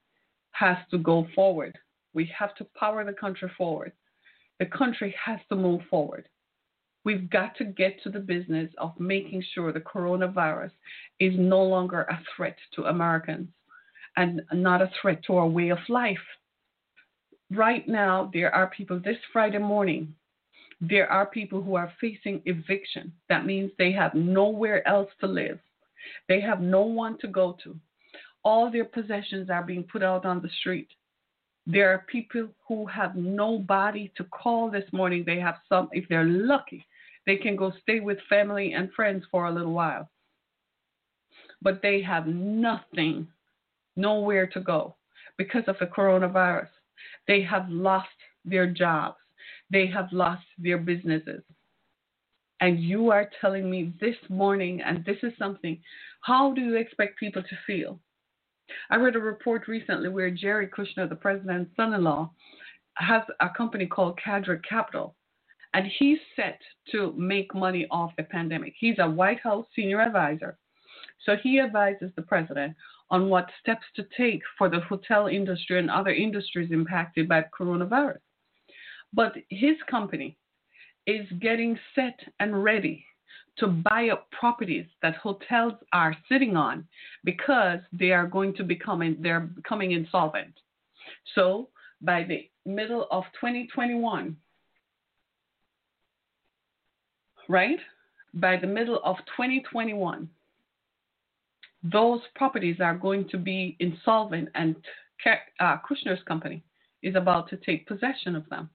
has 0.52 0.76
to 0.90 0.98
go 0.98 1.26
forward. 1.34 1.78
We 2.14 2.30
have 2.36 2.54
to 2.56 2.66
power 2.78 3.04
the 3.04 3.12
country 3.12 3.50
forward. 3.56 3.92
The 4.58 4.66
country 4.66 5.14
has 5.24 5.38
to 5.50 5.56
move 5.56 5.82
forward. 5.88 6.28
We've 7.04 7.30
got 7.30 7.56
to 7.56 7.64
get 7.64 8.02
to 8.02 8.10
the 8.10 8.18
business 8.18 8.70
of 8.78 8.98
making 8.98 9.44
sure 9.54 9.72
the 9.72 9.80
coronavirus 9.80 10.72
is 11.20 11.32
no 11.36 11.62
longer 11.62 12.02
a 12.02 12.18
threat 12.36 12.56
to 12.74 12.84
Americans 12.84 13.48
and 14.16 14.42
not 14.52 14.82
a 14.82 14.90
threat 15.00 15.22
to 15.26 15.36
our 15.36 15.46
way 15.46 15.68
of 15.68 15.78
life 15.88 16.18
right 17.50 17.86
now, 17.88 18.30
there 18.32 18.54
are 18.54 18.68
people 18.68 19.00
this 19.02 19.16
Friday 19.32 19.58
morning, 19.58 20.14
there 20.80 21.10
are 21.10 21.26
people 21.26 21.62
who 21.62 21.74
are 21.74 21.92
facing 22.00 22.42
eviction. 22.44 23.12
That 23.28 23.46
means 23.46 23.70
they 23.78 23.92
have 23.92 24.14
nowhere 24.14 24.86
else 24.86 25.10
to 25.20 25.26
live, 25.26 25.58
they 26.28 26.40
have 26.40 26.60
no 26.60 26.82
one 26.82 27.18
to 27.18 27.28
go 27.28 27.56
to. 27.64 27.76
All 28.44 28.70
their 28.70 28.84
possessions 28.84 29.50
are 29.50 29.62
being 29.62 29.84
put 29.84 30.02
out 30.02 30.24
on 30.24 30.40
the 30.40 30.48
street. 30.60 30.88
There 31.66 31.90
are 31.92 32.06
people 32.10 32.48
who 32.66 32.86
have 32.86 33.14
nobody 33.14 34.10
to 34.16 34.24
call 34.24 34.70
this 34.70 34.90
morning. 34.92 35.24
They 35.26 35.38
have 35.38 35.56
some, 35.68 35.88
if 35.92 36.08
they're 36.08 36.24
lucky, 36.24 36.86
they 37.26 37.36
can 37.36 37.56
go 37.56 37.72
stay 37.82 38.00
with 38.00 38.18
family 38.28 38.72
and 38.72 38.90
friends 38.92 39.24
for 39.30 39.46
a 39.46 39.52
little 39.52 39.74
while. 39.74 40.08
But 41.60 41.82
they 41.82 42.00
have 42.02 42.26
nothing, 42.26 43.28
nowhere 43.96 44.46
to 44.46 44.60
go 44.60 44.96
because 45.36 45.64
of 45.66 45.76
the 45.78 45.86
coronavirus. 45.86 46.68
They 47.26 47.42
have 47.42 47.68
lost 47.68 48.08
their 48.46 48.66
jobs, 48.66 49.18
they 49.70 49.86
have 49.88 50.08
lost 50.10 50.44
their 50.56 50.78
businesses. 50.78 51.42
And 52.60 52.80
you 52.80 53.10
are 53.10 53.30
telling 53.40 53.70
me 53.70 53.92
this 54.00 54.16
morning, 54.28 54.80
and 54.80 55.04
this 55.04 55.18
is 55.22 55.32
something, 55.38 55.78
how 56.22 56.52
do 56.54 56.60
you 56.60 56.76
expect 56.76 57.18
people 57.18 57.42
to 57.42 57.58
feel? 57.66 58.00
I 58.90 58.96
read 58.96 59.16
a 59.16 59.20
report 59.20 59.68
recently 59.68 60.08
where 60.08 60.30
Jerry 60.30 60.66
Kushner, 60.68 61.08
the 61.08 61.16
president's 61.16 61.74
son 61.76 61.94
in 61.94 62.04
law, 62.04 62.30
has 62.94 63.22
a 63.40 63.48
company 63.50 63.86
called 63.86 64.18
Cadre 64.22 64.60
Capital, 64.68 65.14
and 65.74 65.86
he's 65.98 66.18
set 66.34 66.58
to 66.90 67.12
make 67.16 67.54
money 67.54 67.86
off 67.90 68.12
the 68.16 68.24
pandemic. 68.24 68.74
He's 68.78 68.98
a 68.98 69.08
White 69.08 69.40
House 69.40 69.66
senior 69.74 70.00
advisor. 70.00 70.58
So 71.24 71.36
he 71.36 71.60
advises 71.60 72.10
the 72.16 72.22
president 72.22 72.74
on 73.10 73.28
what 73.28 73.50
steps 73.60 73.84
to 73.96 74.06
take 74.16 74.42
for 74.56 74.68
the 74.68 74.80
hotel 74.80 75.26
industry 75.26 75.78
and 75.78 75.90
other 75.90 76.12
industries 76.12 76.70
impacted 76.70 77.28
by 77.28 77.44
coronavirus. 77.58 78.20
But 79.12 79.34
his 79.48 79.76
company 79.90 80.36
is 81.06 81.26
getting 81.40 81.78
set 81.94 82.18
and 82.40 82.62
ready 82.62 83.04
to 83.58 83.66
buy 83.66 84.08
up 84.10 84.30
properties 84.30 84.86
that 85.02 85.16
hotels 85.16 85.74
are 85.92 86.16
sitting 86.28 86.56
on 86.56 86.86
because 87.24 87.80
they 87.92 88.10
are 88.10 88.26
going 88.26 88.54
to 88.54 88.64
become 88.64 89.16
they're 89.20 89.40
becoming 89.40 89.92
insolvent. 89.92 90.54
So 91.34 91.68
by 92.00 92.24
the 92.24 92.48
middle 92.64 93.06
of 93.10 93.24
2021, 93.40 94.36
right? 97.48 97.78
By 98.34 98.56
the 98.56 98.66
middle 98.66 99.00
of 99.04 99.16
2021, 99.36 100.28
those 101.82 102.20
properties 102.34 102.76
are 102.80 102.96
going 102.96 103.28
to 103.30 103.38
be 103.38 103.76
insolvent 103.80 104.48
and 104.54 104.76
uh, 105.60 105.76
Kushner's 105.88 106.22
company 106.26 106.62
is 107.02 107.14
about 107.14 107.48
to 107.50 107.56
take 107.56 107.86
possession 107.86 108.36
of 108.36 108.48
them. 108.48 108.70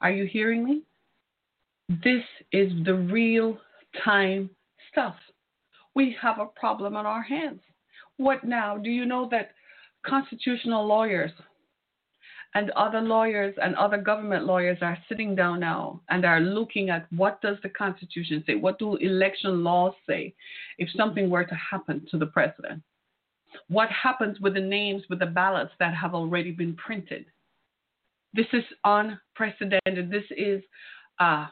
Are 0.00 0.10
you 0.10 0.26
hearing 0.26 0.64
me? 0.64 0.82
This 1.88 2.22
is 2.52 2.72
the 2.84 2.94
real 2.94 3.58
time 4.04 4.50
stuff. 4.90 5.16
We 5.94 6.16
have 6.20 6.38
a 6.38 6.46
problem 6.46 6.96
on 6.96 7.06
our 7.06 7.22
hands. 7.22 7.60
What 8.16 8.44
now? 8.44 8.76
Do 8.76 8.90
you 8.90 9.06
know 9.06 9.28
that 9.30 9.52
constitutional 10.06 10.86
lawyers 10.86 11.32
and 12.54 12.70
other 12.70 13.00
lawyers 13.00 13.54
and 13.62 13.74
other 13.76 13.98
government 13.98 14.44
lawyers 14.44 14.78
are 14.80 14.98
sitting 15.08 15.34
down 15.34 15.60
now 15.60 16.00
and 16.08 16.24
are 16.24 16.40
looking 16.40 16.90
at 16.90 17.06
what 17.12 17.40
does 17.42 17.56
the 17.62 17.68
constitution 17.68 18.42
say 18.46 18.54
what 18.54 18.78
do 18.78 18.96
election 18.96 19.62
laws 19.62 19.94
say 20.08 20.34
if 20.78 20.88
something 20.96 21.30
were 21.30 21.44
to 21.44 21.54
happen 21.54 22.04
to 22.10 22.18
the 22.18 22.26
president 22.26 22.82
what 23.68 23.88
happens 23.90 24.40
with 24.40 24.54
the 24.54 24.60
names 24.60 25.02
with 25.08 25.18
the 25.18 25.26
ballots 25.26 25.72
that 25.78 25.94
have 25.94 26.14
already 26.14 26.50
been 26.50 26.74
printed 26.74 27.26
this 28.32 28.46
is 28.52 28.64
unprecedented 28.84 30.10
this 30.10 30.24
is 30.36 30.62
uh, 31.20 31.46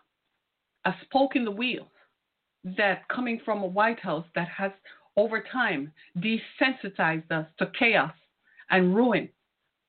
a 0.84 0.94
spoke 1.04 1.36
in 1.36 1.44
the 1.44 1.50
wheel 1.50 1.86
that 2.64 3.06
coming 3.08 3.40
from 3.44 3.62
a 3.62 3.66
white 3.66 4.00
house 4.00 4.26
that 4.34 4.48
has 4.48 4.72
over 5.16 5.42
time 5.52 5.92
desensitized 6.18 7.30
us 7.30 7.46
to 7.58 7.70
chaos 7.78 8.12
and 8.70 8.94
ruin 8.94 9.28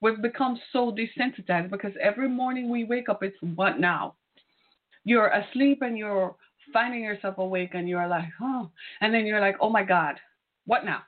We've 0.01 0.21
become 0.21 0.57
so 0.71 0.93
desensitized 0.93 1.69
because 1.69 1.91
every 2.01 2.29
morning 2.29 2.69
we 2.69 2.85
wake 2.85 3.09
up, 3.09 3.21
it's 3.21 3.35
what 3.55 3.79
now? 3.79 4.15
You're 5.03 5.27
asleep 5.27 5.79
and 5.81 5.97
you're 5.97 6.35
finding 6.71 7.03
yourself 7.03 7.37
awake 7.37 7.71
and 7.73 7.89
you're 7.89 8.07
like, 8.07 8.29
oh, 8.41 8.69
and 9.01 9.13
then 9.13 9.25
you're 9.25 9.41
like, 9.41 9.57
oh 9.59 9.69
my 9.69 9.83
God, 9.83 10.15
what 10.65 10.85
now? 10.85 11.01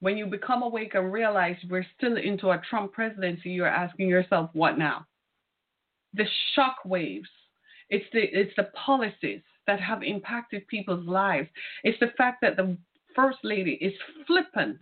When 0.00 0.16
you 0.16 0.26
become 0.26 0.62
awake 0.62 0.94
and 0.94 1.12
realize 1.12 1.56
we're 1.68 1.86
still 1.96 2.16
into 2.16 2.50
a 2.50 2.62
Trump 2.70 2.92
presidency, 2.92 3.50
you're 3.50 3.66
asking 3.66 4.08
yourself, 4.08 4.50
what 4.54 4.78
now? 4.78 5.06
The 6.14 6.24
shock 6.54 6.76
waves. 6.84 7.28
It's 7.90 8.04
the 8.12 8.20
it's 8.20 8.52
the 8.56 8.70
policies 8.86 9.42
that 9.66 9.80
have 9.80 10.02
impacted 10.02 10.66
people's 10.68 11.06
lives. 11.06 11.48
It's 11.82 11.98
the 12.00 12.12
fact 12.16 12.38
that 12.42 12.56
the 12.56 12.76
first 13.14 13.38
lady 13.42 13.72
is 13.80 13.92
flippant 14.26 14.78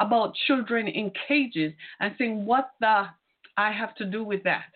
about 0.00 0.34
children 0.46 0.88
in 0.88 1.12
cages 1.28 1.72
and 2.00 2.14
saying, 2.18 2.44
What 2.44 2.70
the 2.80 3.06
I 3.56 3.72
have 3.72 3.94
to 3.96 4.04
do 4.04 4.24
with 4.24 4.42
that? 4.44 4.72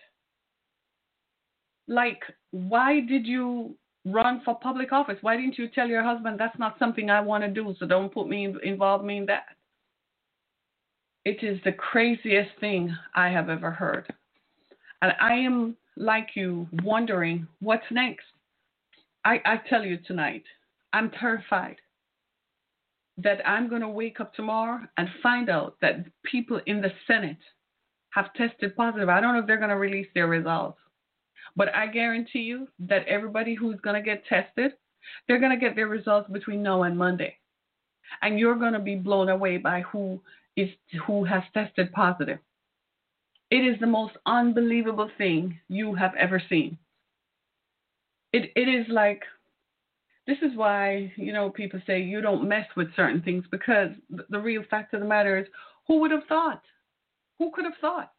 Like, 1.87 2.21
why 2.51 3.01
did 3.01 3.25
you 3.25 3.75
run 4.05 4.41
for 4.45 4.55
public 4.55 4.91
office? 4.91 5.17
Why 5.21 5.35
didn't 5.35 5.57
you 5.57 5.67
tell 5.67 5.87
your 5.87 6.03
husband 6.03 6.39
that's 6.39 6.57
not 6.59 6.77
something 6.79 7.09
I 7.09 7.21
want 7.21 7.43
to 7.43 7.49
do, 7.49 7.75
so 7.79 7.85
don't 7.85 8.13
put 8.13 8.27
me 8.27 8.53
involve 8.63 9.03
me 9.03 9.17
in 9.17 9.25
that? 9.27 9.45
It 11.25 11.43
is 11.43 11.59
the 11.63 11.71
craziest 11.71 12.51
thing 12.59 12.95
I 13.15 13.29
have 13.29 13.49
ever 13.49 13.71
heard. 13.71 14.13
And 15.01 15.13
I 15.19 15.33
am 15.33 15.75
like 15.97 16.29
you 16.35 16.67
wondering 16.83 17.47
what's 17.61 17.85
next. 17.89 18.25
I, 19.25 19.41
I 19.43 19.57
tell 19.67 19.83
you 19.83 19.97
tonight, 19.97 20.43
I'm 20.93 21.09
terrified 21.09 21.77
that 23.17 23.47
I'm 23.47 23.69
going 23.69 23.81
to 23.81 23.89
wake 23.89 24.19
up 24.19 24.33
tomorrow 24.33 24.81
and 24.97 25.09
find 25.23 25.49
out 25.49 25.77
that 25.81 26.05
people 26.23 26.61
in 26.67 26.81
the 26.81 26.91
Senate 27.07 27.39
have 28.11 28.33
tested 28.33 28.75
positive. 28.75 29.09
I 29.09 29.19
don't 29.19 29.33
know 29.33 29.39
if 29.39 29.47
they're 29.47 29.57
going 29.57 29.69
to 29.69 29.77
release 29.77 30.07
their 30.13 30.27
results, 30.27 30.77
but 31.55 31.73
I 31.73 31.87
guarantee 31.87 32.39
you 32.39 32.67
that 32.79 33.07
everybody 33.07 33.55
who's 33.55 33.79
going 33.81 33.95
to 33.95 34.05
get 34.05 34.25
tested, 34.25 34.73
they're 35.27 35.39
going 35.39 35.57
to 35.57 35.65
get 35.65 35.75
their 35.75 35.87
results 35.87 36.29
between 36.31 36.61
now 36.61 36.83
and 36.83 36.97
Monday. 36.97 37.35
And 38.21 38.39
you're 38.39 38.55
going 38.55 38.73
to 38.73 38.79
be 38.79 38.95
blown 38.95 39.29
away 39.29 39.57
by 39.57 39.81
who 39.81 40.21
is 40.55 40.69
who 41.07 41.23
has 41.25 41.43
tested 41.53 41.91
positive. 41.91 42.39
It 43.49 43.57
is 43.57 43.79
the 43.79 43.87
most 43.87 44.13
unbelievable 44.25 45.09
thing 45.17 45.59
you 45.67 45.95
have 45.95 46.13
ever 46.15 46.41
seen. 46.49 46.77
It 48.35 48.51
it 48.55 48.67
is 48.67 48.85
like 48.89 49.21
this 50.27 50.37
is 50.41 50.55
why 50.55 51.13
you 51.15 51.31
know 51.31 51.49
people 51.49 51.79
say 51.87 52.01
you 52.01 52.19
don't 52.19 52.49
mess 52.49 52.67
with 52.75 52.95
certain 52.95 53.21
things 53.21 53.45
because 53.49 53.91
the 54.29 54.39
real 54.39 54.63
fact 54.69 54.93
of 54.93 54.99
the 54.99 55.07
matter 55.07 55.37
is 55.37 55.47
who 55.87 55.99
would 56.01 56.11
have 56.11 56.25
thought? 56.27 56.61
Who 57.39 57.51
could 57.51 57.65
have 57.65 57.79
thought? 57.79 58.11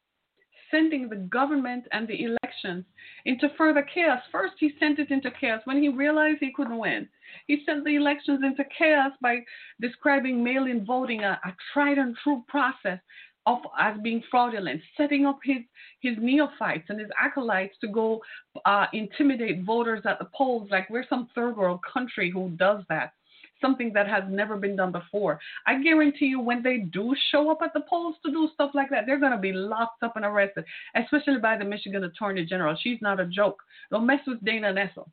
Sending 0.71 1.09
the 1.09 1.17
government 1.17 1.85
and 1.93 2.09
the 2.09 2.25
elections 2.25 2.85
into 3.25 3.49
further 3.59 3.87
chaos. 3.95 4.23
First 4.33 4.55
he 4.59 4.73
sent 4.81 4.99
it 4.99 5.11
into 5.11 5.31
chaos. 5.39 5.61
When 5.65 5.83
he 5.83 5.89
realized 5.91 6.39
he 6.41 6.53
couldn't 6.57 6.79
win 6.79 7.09
he 7.47 7.63
sent 7.67 7.85
the 7.85 7.97
elections 7.97 8.41
into 8.43 8.65
chaos 8.77 9.13
by 9.21 9.45
describing 9.81 10.43
mail-in 10.43 10.85
voting 10.85 11.23
a, 11.25 11.39
a 11.45 11.55
tried 11.73 11.99
and 11.99 12.17
true 12.23 12.45
process 12.49 13.01
of 13.47 13.59
as 13.79 13.97
being 14.03 14.23
fraudulent, 14.31 14.81
setting 14.97 15.25
up 15.25 15.39
his 15.45 15.59
his 16.01 16.17
neophytes 16.21 16.87
and 16.89 17.01
his 17.01 17.09
acolytes 17.21 17.77
to 17.81 17.89
go 17.89 18.21
uh, 18.65 18.87
intimidate 18.93 19.65
voters 19.65 20.03
at 20.05 20.19
the 20.19 20.29
polls. 20.37 20.69
Like 20.71 20.91
we're 20.91 21.07
some 21.09 21.29
third 21.35 21.57
world 21.57 21.81
country 21.93 22.31
who 22.31 22.51
does 22.51 22.83
that, 22.89 23.13
something 23.61 23.93
that 23.95 24.09
has 24.09 24.25
never 24.29 24.57
been 24.57 24.77
done 24.77 24.93
before. 24.93 25.39
I 25.67 25.81
guarantee 25.83 26.27
you, 26.27 26.41
when 26.41 26.63
they 26.63 26.79
do 26.79 27.15
show 27.31 27.51
up 27.51 27.61
at 27.63 27.73
the 27.73 27.85
polls 27.89 28.17
to 28.25 28.33
do 28.33 28.49
stuff 28.55 28.73
like 28.75 28.91
that, 28.91 29.05
they're 29.07 29.21
going 29.21 29.33
to 29.33 29.39
be 29.39 29.53
locked 29.53 30.03
up 30.03 30.17
and 30.17 30.25
arrested, 30.25 30.65
especially 30.95 31.39
by 31.39 31.57
the 31.57 31.65
Michigan 31.65 32.05
Attorney 32.05 32.45
General. 32.45 32.77
She's 32.83 33.01
not 33.01 33.21
a 33.21 33.27
joke. 33.27 33.63
Don't 33.91 34.07
mess 34.07 34.21
with 34.27 34.45
Dana 34.45 34.73
Nessel. 34.73 35.09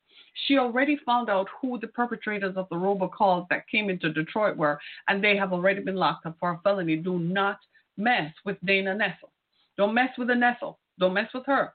She 0.47 0.57
already 0.57 0.97
found 1.05 1.29
out 1.29 1.47
who 1.61 1.79
the 1.79 1.87
perpetrators 1.87 2.57
of 2.57 2.67
the 2.69 2.75
robocalls 2.75 3.47
that 3.49 3.67
came 3.69 3.91
into 3.91 4.11
Detroit 4.11 4.57
were, 4.57 4.79
and 5.07 5.23
they 5.23 5.37
have 5.37 5.53
already 5.53 5.81
been 5.81 5.95
locked 5.95 6.25
up 6.25 6.35
for 6.39 6.51
a 6.51 6.59
felony. 6.63 6.95
Do 6.95 7.19
not 7.19 7.59
mess 7.97 8.33
with 8.45 8.57
Dana 8.65 8.95
Nessel. 8.95 9.29
Don't 9.77 9.93
mess 9.93 10.09
with 10.17 10.27
the 10.27 10.33
Nessel. 10.33 10.77
Don't 10.99 11.13
mess 11.13 11.29
with 11.33 11.45
her. 11.45 11.73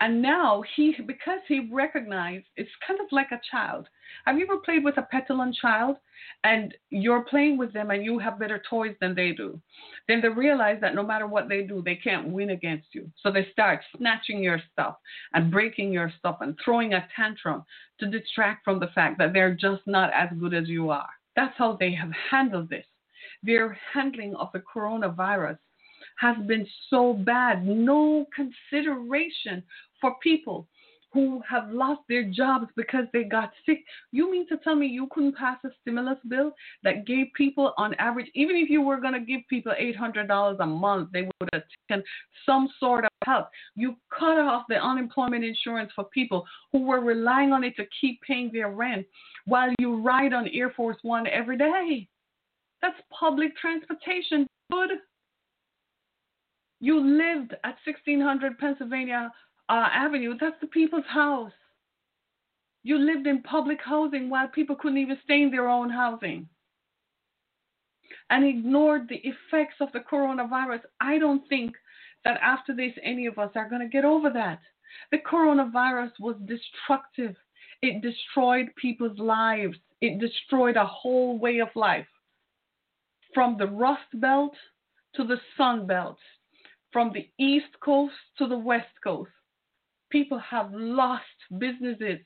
And 0.00 0.20
now 0.20 0.62
he, 0.74 0.94
because 1.06 1.38
he 1.46 1.68
recognized, 1.72 2.46
it's 2.56 2.70
kind 2.86 2.98
of 3.00 3.06
like 3.12 3.30
a 3.30 3.40
child. 3.50 3.88
Have 4.26 4.38
you 4.38 4.44
ever 4.44 4.58
played 4.58 4.84
with 4.84 4.98
a 4.98 5.02
petulant 5.02 5.54
child 5.54 5.96
and 6.42 6.74
you're 6.90 7.24
playing 7.24 7.56
with 7.58 7.72
them 7.72 7.90
and 7.90 8.04
you 8.04 8.18
have 8.18 8.38
better 8.38 8.62
toys 8.68 8.94
than 9.00 9.14
they 9.14 9.32
do? 9.32 9.60
Then 10.08 10.20
they 10.20 10.28
realize 10.28 10.78
that 10.80 10.94
no 10.94 11.02
matter 11.02 11.26
what 11.26 11.48
they 11.48 11.62
do, 11.62 11.80
they 11.82 11.96
can't 11.96 12.28
win 12.28 12.50
against 12.50 12.88
you. 12.92 13.10
So 13.22 13.30
they 13.30 13.48
start 13.52 13.80
snatching 13.96 14.42
your 14.42 14.60
stuff 14.72 14.96
and 15.32 15.50
breaking 15.50 15.92
your 15.92 16.12
stuff 16.18 16.38
and 16.40 16.58
throwing 16.62 16.94
a 16.94 17.06
tantrum 17.14 17.64
to 18.00 18.10
distract 18.10 18.64
from 18.64 18.80
the 18.80 18.88
fact 18.94 19.18
that 19.18 19.32
they're 19.32 19.54
just 19.54 19.86
not 19.86 20.12
as 20.12 20.28
good 20.38 20.54
as 20.54 20.68
you 20.68 20.90
are. 20.90 21.08
That's 21.36 21.56
how 21.56 21.76
they 21.78 21.92
have 21.94 22.10
handled 22.30 22.68
this 22.68 22.86
their 23.44 23.78
handling 23.92 24.34
of 24.36 24.48
the 24.52 24.60
coronavirus 24.60 25.58
has 26.18 26.36
been 26.46 26.66
so 26.90 27.12
bad. 27.12 27.66
No 27.66 28.26
consideration 28.34 29.62
for 30.00 30.14
people 30.22 30.68
who 31.14 31.40
have 31.48 31.70
lost 31.70 32.00
their 32.08 32.24
jobs 32.24 32.66
because 32.74 33.04
they 33.12 33.22
got 33.22 33.52
sick. 33.64 33.78
You 34.10 34.30
mean 34.30 34.48
to 34.48 34.56
tell 34.58 34.74
me 34.74 34.88
you 34.88 35.06
couldn't 35.12 35.36
pass 35.36 35.58
a 35.64 35.68
stimulus 35.80 36.18
bill 36.28 36.52
that 36.82 37.06
gave 37.06 37.26
people, 37.36 37.72
on 37.78 37.94
average, 37.94 38.26
even 38.34 38.56
if 38.56 38.68
you 38.68 38.82
were 38.82 39.00
going 39.00 39.14
to 39.14 39.20
give 39.20 39.42
people 39.48 39.72
$800 39.80 40.58
a 40.58 40.66
month, 40.66 41.10
they 41.12 41.22
would 41.22 41.48
have 41.52 41.62
taken 41.88 42.04
some 42.44 42.68
sort 42.80 43.04
of 43.04 43.10
help. 43.24 43.46
You 43.76 43.96
cut 44.10 44.38
off 44.38 44.64
the 44.68 44.74
unemployment 44.74 45.44
insurance 45.44 45.92
for 45.94 46.04
people 46.06 46.44
who 46.72 46.82
were 46.82 47.00
relying 47.00 47.52
on 47.52 47.62
it 47.62 47.76
to 47.76 47.84
keep 48.00 48.20
paying 48.22 48.50
their 48.52 48.70
rent 48.70 49.06
while 49.46 49.70
you 49.78 50.02
ride 50.02 50.32
on 50.32 50.48
Air 50.52 50.70
Force 50.70 50.98
One 51.02 51.28
every 51.28 51.56
day. 51.56 52.08
That's 52.84 53.00
public 53.18 53.56
transportation, 53.56 54.46
dude. 54.70 54.98
You 56.80 57.00
lived 57.00 57.54
at 57.64 57.78
1600 57.86 58.58
Pennsylvania 58.58 59.32
uh, 59.70 59.88
Avenue. 59.90 60.34
That's 60.38 60.60
the 60.60 60.66
people's 60.66 61.06
house. 61.08 61.52
You 62.82 62.98
lived 62.98 63.26
in 63.26 63.40
public 63.40 63.78
housing 63.82 64.28
while 64.28 64.48
people 64.48 64.76
couldn't 64.76 64.98
even 64.98 65.16
stay 65.24 65.40
in 65.40 65.50
their 65.50 65.66
own 65.66 65.88
housing 65.88 66.46
and 68.28 68.44
ignored 68.44 69.08
the 69.08 69.22
effects 69.24 69.76
of 69.80 69.90
the 69.92 70.00
coronavirus. 70.00 70.80
I 71.00 71.16
don't 71.18 71.48
think 71.48 71.74
that 72.26 72.38
after 72.42 72.76
this, 72.76 72.92
any 73.02 73.24
of 73.24 73.38
us 73.38 73.52
are 73.54 73.70
going 73.70 73.80
to 73.80 73.88
get 73.88 74.04
over 74.04 74.28
that. 74.28 74.60
The 75.10 75.20
coronavirus 75.26 76.10
was 76.20 76.36
destructive, 76.44 77.34
it 77.80 78.02
destroyed 78.02 78.68
people's 78.76 79.18
lives, 79.18 79.78
it 80.02 80.20
destroyed 80.20 80.76
a 80.76 80.84
whole 80.84 81.38
way 81.38 81.60
of 81.60 81.68
life 81.74 82.06
from 83.34 83.56
the 83.58 83.66
Rust 83.66 84.08
Belt 84.14 84.54
to 85.16 85.24
the 85.24 85.36
Sun 85.56 85.86
Belt, 85.86 86.18
from 86.92 87.12
the 87.12 87.28
East 87.38 87.78
Coast 87.84 88.14
to 88.38 88.46
the 88.46 88.58
West 88.58 88.94
Coast. 89.02 89.30
People 90.10 90.38
have 90.38 90.70
lost 90.72 91.24
businesses. 91.58 92.20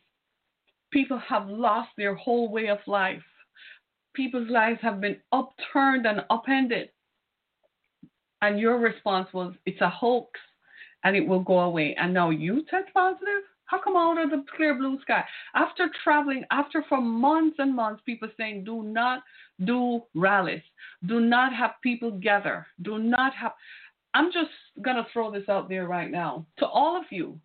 People 0.92 1.18
have 1.26 1.48
lost 1.48 1.88
their 1.96 2.14
whole 2.14 2.50
way 2.50 2.68
of 2.68 2.78
life. 2.86 3.22
People's 4.14 4.50
lives 4.50 4.78
have 4.82 5.00
been 5.00 5.16
upturned 5.32 6.06
and 6.06 6.24
upended. 6.30 6.90
And 8.42 8.58
your 8.60 8.78
response 8.78 9.28
was, 9.32 9.54
it's 9.66 9.80
a 9.80 9.88
hoax 9.88 10.38
and 11.04 11.16
it 11.16 11.26
will 11.26 11.42
go 11.42 11.60
away. 11.60 11.96
And 11.98 12.12
now 12.12 12.30
you 12.30 12.64
test 12.70 12.92
positive? 12.94 13.42
How 13.64 13.80
come 13.82 13.96
out 13.96 14.22
of 14.22 14.30
the 14.30 14.44
clear 14.56 14.74
blue 14.74 14.98
sky? 15.02 15.24
After 15.54 15.90
traveling, 16.02 16.44
after 16.50 16.82
for 16.88 17.00
months 17.00 17.56
and 17.58 17.74
months, 17.74 18.02
people 18.06 18.28
saying, 18.36 18.64
do 18.64 18.82
not 18.82 19.22
do 19.64 20.02
rallies, 20.14 20.62
do 21.06 21.20
not 21.20 21.52
have 21.52 21.72
people 21.82 22.10
gather, 22.10 22.66
do 22.82 22.98
not 22.98 23.34
have. 23.34 23.52
I'm 24.14 24.32
just 24.32 24.50
going 24.82 24.96
to 24.96 25.06
throw 25.12 25.30
this 25.30 25.48
out 25.48 25.68
there 25.68 25.86
right 25.86 26.10
now. 26.10 26.46
To 26.58 26.66
all 26.66 26.96
of 26.96 27.04
you, 27.10 27.38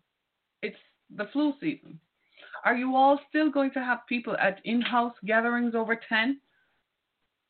it's 0.62 0.76
the 1.14 1.28
flu 1.32 1.52
season. 1.60 1.98
Are 2.64 2.74
you 2.74 2.96
all 2.96 3.20
still 3.28 3.50
going 3.50 3.72
to 3.72 3.80
have 3.80 4.06
people 4.08 4.36
at 4.38 4.60
in 4.64 4.80
house 4.80 5.14
gatherings 5.26 5.74
over 5.74 6.00
10? 6.08 6.40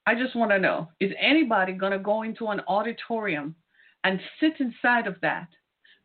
I 0.07 0.15
just 0.15 0.37
want 0.37 0.51
to 0.51 0.59
know 0.59 0.89
is 1.01 1.13
anybody 1.19 1.73
going 1.73 1.93
to 1.93 1.99
go 1.99 2.23
into 2.23 2.49
an 2.49 2.61
auditorium 2.67 3.55
and 4.03 4.21
sit 4.41 4.55
inside 4.59 5.07
of 5.07 5.17
that 5.23 5.49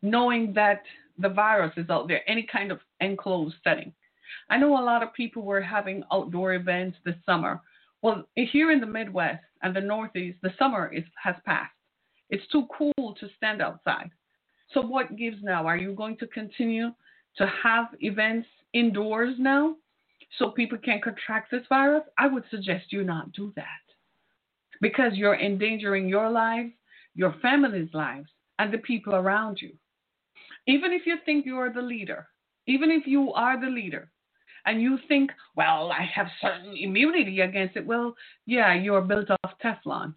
knowing 0.01 0.53
that 0.53 0.83
the 1.17 1.29
virus 1.29 1.73
is 1.75 1.89
out 1.89 2.07
there, 2.07 2.21
any 2.29 2.43
kind 2.43 2.71
of 2.71 2.79
enclosed 3.01 3.55
setting. 3.63 3.91
I 4.49 4.57
know 4.57 4.79
a 4.79 4.85
lot 4.85 5.03
of 5.03 5.13
people 5.13 5.43
were 5.43 5.61
having 5.61 6.03
outdoor 6.11 6.53
events 6.53 6.97
this 7.03 7.15
summer. 7.25 7.61
Well, 8.01 8.23
here 8.35 8.71
in 8.71 8.79
the 8.79 8.85
Midwest 8.85 9.43
and 9.61 9.75
the 9.75 9.81
Northeast, 9.81 10.39
the 10.41 10.53
summer 10.57 10.91
is, 10.93 11.03
has 11.21 11.35
passed. 11.45 11.73
It's 12.29 12.47
too 12.47 12.67
cool 12.77 13.15
to 13.19 13.29
stand 13.35 13.61
outside. 13.61 14.09
So, 14.73 14.81
what 14.81 15.17
gives 15.17 15.41
now? 15.41 15.65
Are 15.65 15.77
you 15.77 15.93
going 15.93 16.17
to 16.17 16.27
continue 16.27 16.91
to 17.37 17.51
have 17.63 17.87
events 17.99 18.47
indoors 18.73 19.35
now 19.39 19.75
so 20.37 20.51
people 20.51 20.77
can 20.77 21.01
contract 21.01 21.51
this 21.51 21.65
virus? 21.67 22.03
I 22.17 22.27
would 22.27 22.43
suggest 22.51 22.93
you 22.93 23.03
not 23.03 23.31
do 23.31 23.51
that 23.55 23.65
because 24.79 25.13
you're 25.15 25.39
endangering 25.39 26.07
your 26.07 26.29
lives, 26.29 26.71
your 27.15 27.35
family's 27.41 27.93
lives, 27.93 28.29
and 28.59 28.71
the 28.73 28.77
people 28.77 29.15
around 29.15 29.59
you. 29.61 29.71
Even 30.67 30.93
if 30.93 31.05
you 31.05 31.17
think 31.25 31.45
you 31.45 31.57
are 31.57 31.73
the 31.73 31.81
leader, 31.81 32.27
even 32.67 32.91
if 32.91 33.07
you 33.07 33.33
are 33.33 33.59
the 33.59 33.71
leader, 33.71 34.11
and 34.69 34.79
you 34.79 34.99
think, 35.07 35.31
well, 35.55 35.91
I 35.91 36.07
have 36.13 36.27
certain 36.39 36.77
immunity 36.77 37.41
against 37.41 37.75
it. 37.75 37.87
Well, 37.87 38.15
yeah, 38.45 38.75
you're 38.75 39.01
built 39.01 39.31
off 39.31 39.53
Teflon. 39.63 40.13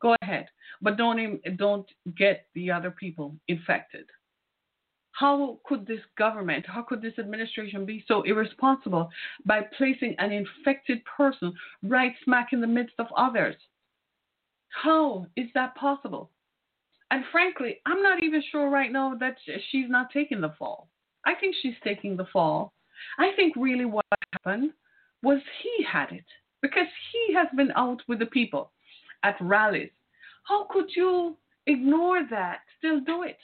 Go 0.00 0.14
ahead, 0.22 0.46
but 0.80 0.96
don't 0.96 1.40
don't 1.56 1.88
get 2.16 2.46
the 2.54 2.70
other 2.70 2.92
people 2.92 3.34
infected. 3.48 4.06
How 5.10 5.58
could 5.64 5.84
this 5.84 6.02
government, 6.16 6.64
how 6.68 6.82
could 6.82 7.02
this 7.02 7.18
administration 7.18 7.84
be 7.84 8.04
so 8.06 8.22
irresponsible 8.22 9.08
by 9.44 9.62
placing 9.76 10.14
an 10.18 10.30
infected 10.30 11.00
person 11.04 11.52
right 11.82 12.12
smack 12.22 12.52
in 12.52 12.60
the 12.60 12.66
midst 12.68 12.94
of 13.00 13.06
others? 13.16 13.56
How 14.68 15.26
is 15.34 15.48
that 15.54 15.74
possible? 15.74 16.30
And 17.10 17.24
frankly, 17.32 17.78
I'm 17.84 18.02
not 18.02 18.22
even 18.22 18.42
sure 18.52 18.70
right 18.70 18.92
now 18.92 19.16
that 19.18 19.38
she's 19.70 19.88
not 19.88 20.12
taking 20.12 20.40
the 20.40 20.54
fall. 20.56 20.88
I 21.24 21.34
think 21.34 21.56
she's 21.60 21.80
taking 21.82 22.16
the 22.16 22.26
fall. 22.32 22.75
I 23.18 23.32
think 23.36 23.54
really 23.56 23.84
what 23.84 24.04
happened 24.32 24.72
was 25.22 25.40
he 25.62 25.84
had 25.84 26.12
it 26.12 26.24
because 26.62 26.86
he 27.12 27.34
has 27.34 27.48
been 27.56 27.72
out 27.76 28.00
with 28.08 28.18
the 28.18 28.26
people 28.26 28.72
at 29.22 29.36
rallies. 29.40 29.90
How 30.44 30.66
could 30.70 30.86
you 30.94 31.36
ignore 31.66 32.26
that, 32.30 32.60
still 32.78 33.00
do 33.00 33.22
it? 33.22 33.38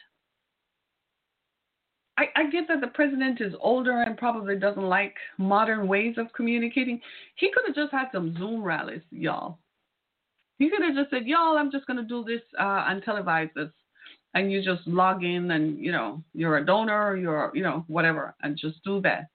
I, 2.19 2.27
I 2.37 2.51
get 2.51 2.69
that 2.69 2.81
the 2.81 2.89
president 2.89 3.41
is 3.41 3.55
older 3.61 4.03
and 4.03 4.17
probably 4.17 4.59
doesn't 4.59 4.83
like 4.83 5.15
modern 5.39 5.89
ways 5.89 6.17
of 6.19 6.33
communicating. 6.35 7.01
He 7.37 7.51
could 7.53 7.65
have 7.67 7.75
just 7.75 7.93
had 7.93 8.09
some 8.13 8.37
Zoom 8.37 8.63
rallies, 8.63 9.01
y'all. 9.11 9.59
He 10.59 10.71
could 10.71 10.83
have 10.83 10.95
just 10.95 11.11
said, 11.11 11.27
y'all, 11.27 11.57
I'm 11.57 11.73
just 11.73 11.87
going 11.87 11.97
to 11.97 12.05
do 12.05 12.23
this 12.25 12.43
uh, 12.61 12.85
and 12.89 13.03
televise 13.03 13.51
this. 13.55 13.71
And 14.35 14.53
you 14.53 14.63
just 14.63 14.87
log 14.87 15.25
in 15.25 15.51
and, 15.51 15.79
you 15.79 15.93
know, 15.93 16.23
you're 16.33 16.59
a 16.59 16.65
donor, 16.65 17.17
you're, 17.17 17.51
you 17.55 17.63
know, 17.63 17.85
whatever, 17.89 18.35
and 18.43 18.57
just 18.57 18.83
do 18.85 19.01
that. 19.03 19.29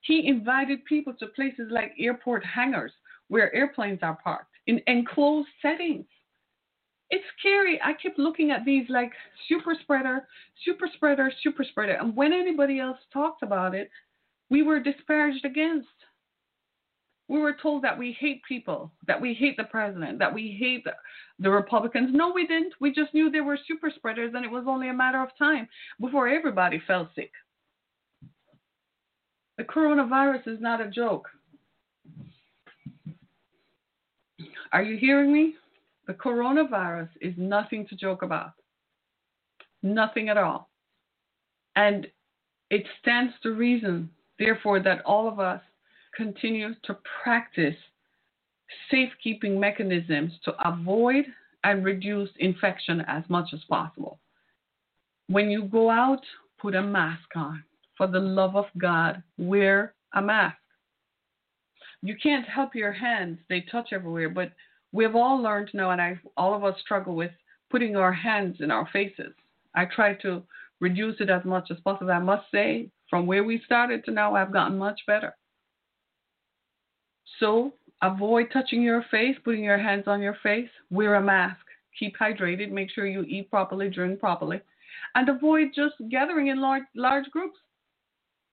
He 0.00 0.26
invited 0.26 0.84
people 0.84 1.14
to 1.14 1.26
places 1.28 1.68
like 1.70 1.92
airport 1.98 2.44
hangars 2.44 2.92
where 3.28 3.54
airplanes 3.54 4.00
are 4.02 4.18
parked 4.22 4.54
in 4.66 4.80
enclosed 4.86 5.48
settings 5.60 6.06
it's 7.10 7.24
scary. 7.38 7.80
I 7.82 7.92
kept 7.94 8.18
looking 8.18 8.50
at 8.50 8.64
these 8.64 8.84
like 8.88 9.12
super 9.48 9.74
spreader, 9.80 10.26
super 10.64 10.88
spreader, 10.94 11.32
super 11.42 11.64
spreader. 11.64 11.94
And 11.94 12.14
when 12.14 12.32
anybody 12.32 12.80
else 12.80 12.98
talked 13.12 13.42
about 13.42 13.74
it, 13.74 13.90
we 14.50 14.62
were 14.62 14.80
disparaged 14.80 15.44
against. 15.44 15.88
We 17.28 17.38
were 17.38 17.56
told 17.60 17.84
that 17.84 17.98
we 17.98 18.16
hate 18.18 18.42
people, 18.48 18.90
that 19.06 19.20
we 19.20 19.34
hate 19.34 19.58
the 19.58 19.64
president, 19.64 20.18
that 20.18 20.32
we 20.32 20.56
hate 20.58 20.84
the, 20.84 20.92
the 21.38 21.50
Republicans. 21.50 22.10
No, 22.12 22.32
we 22.32 22.46
didn't. 22.46 22.72
We 22.80 22.90
just 22.90 23.12
knew 23.12 23.30
they 23.30 23.42
were 23.42 23.58
super 23.68 23.92
spreaders, 23.94 24.32
and 24.34 24.46
it 24.46 24.50
was 24.50 24.64
only 24.66 24.88
a 24.88 24.94
matter 24.94 25.22
of 25.22 25.28
time 25.38 25.68
before 26.00 26.28
everybody 26.28 26.80
fell 26.86 27.10
sick. 27.14 27.30
The 29.58 29.64
coronavirus 29.64 30.46
is 30.46 30.60
not 30.60 30.80
a 30.80 30.88
joke. 30.88 31.28
Are 34.72 34.82
you 34.82 34.96
hearing 34.96 35.32
me? 35.32 35.56
The 36.06 36.14
coronavirus 36.14 37.08
is 37.20 37.34
nothing 37.36 37.86
to 37.88 37.96
joke 37.96 38.22
about. 38.22 38.52
Nothing 39.82 40.28
at 40.28 40.36
all. 40.36 40.70
And 41.74 42.06
it 42.70 42.84
stands 43.00 43.34
to 43.42 43.52
reason, 43.52 44.10
therefore, 44.38 44.80
that 44.80 45.02
all 45.04 45.28
of 45.28 45.40
us 45.40 45.60
continue 46.14 46.74
to 46.84 46.96
practice 47.22 47.76
safekeeping 48.90 49.58
mechanisms 49.58 50.32
to 50.44 50.52
avoid 50.66 51.24
and 51.64 51.84
reduce 51.84 52.30
infection 52.38 53.02
as 53.08 53.24
much 53.28 53.48
as 53.52 53.60
possible. 53.68 54.18
When 55.28 55.50
you 55.50 55.64
go 55.64 55.90
out, 55.90 56.22
put 56.60 56.74
a 56.74 56.82
mask 56.82 57.28
on. 57.34 57.64
For 57.98 58.06
the 58.06 58.20
love 58.20 58.56
of 58.56 58.66
God, 58.78 59.22
wear 59.36 59.94
a 60.14 60.22
mask. 60.22 60.56
You 62.00 62.16
can't 62.22 62.46
help 62.46 62.74
your 62.74 62.92
hands, 62.92 63.38
they 63.48 63.60
touch 63.70 63.88
everywhere, 63.92 64.30
but 64.30 64.52
We've 64.92 65.14
all 65.14 65.40
learned 65.40 65.70
now, 65.74 65.90
and 65.90 66.00
I, 66.00 66.18
all 66.36 66.54
of 66.54 66.64
us 66.64 66.80
struggle 66.80 67.14
with 67.14 67.30
putting 67.70 67.96
our 67.96 68.12
hands 68.12 68.56
in 68.60 68.70
our 68.70 68.88
faces. 68.92 69.34
I 69.74 69.84
try 69.84 70.14
to 70.22 70.42
reduce 70.80 71.20
it 71.20 71.28
as 71.28 71.44
much 71.44 71.70
as 71.70 71.78
possible. 71.80 72.10
I 72.10 72.18
must 72.18 72.50
say, 72.50 72.90
from 73.10 73.26
where 73.26 73.44
we 73.44 73.60
started 73.64 74.04
to 74.04 74.10
now, 74.10 74.34
I've 74.34 74.52
gotten 74.52 74.78
much 74.78 75.00
better. 75.06 75.36
So 77.38 77.74
avoid 78.02 78.48
touching 78.52 78.82
your 78.82 79.04
face, 79.10 79.36
putting 79.44 79.64
your 79.64 79.78
hands 79.78 80.04
on 80.06 80.22
your 80.22 80.36
face, 80.42 80.70
wear 80.90 81.16
a 81.16 81.22
mask, 81.22 81.60
keep 81.98 82.16
hydrated, 82.16 82.70
make 82.70 82.90
sure 82.90 83.06
you 83.06 83.22
eat 83.22 83.50
properly, 83.50 83.90
drink 83.90 84.18
properly, 84.18 84.60
and 85.14 85.28
avoid 85.28 85.68
just 85.74 85.94
gathering 86.10 86.46
in 86.46 86.60
large, 86.60 86.84
large 86.94 87.26
groups 87.30 87.58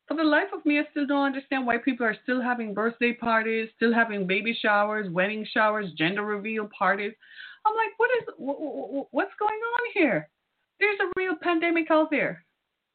for 0.07 0.15
the 0.15 0.23
life 0.23 0.49
of 0.53 0.65
me, 0.65 0.79
I 0.79 0.83
still 0.91 1.07
don't 1.07 1.25
understand 1.25 1.65
why 1.65 1.77
people 1.77 2.05
are 2.05 2.17
still 2.23 2.41
having 2.41 2.73
birthday 2.73 3.13
parties, 3.13 3.69
still 3.75 3.93
having 3.93 4.27
baby 4.27 4.57
showers, 4.59 5.09
wedding 5.11 5.45
showers, 5.51 5.91
gender 5.97 6.23
reveal 6.23 6.69
parties. 6.77 7.13
I'm 7.65 7.75
like, 7.75 7.97
what 7.97 8.09
is 8.19 8.23
what's 9.11 9.33
going 9.39 9.53
on 9.53 9.91
here? 9.93 10.29
There's 10.79 10.99
a 10.99 11.11
real 11.17 11.35
pandemic 11.41 11.89
out 11.89 12.11
there. 12.11 12.45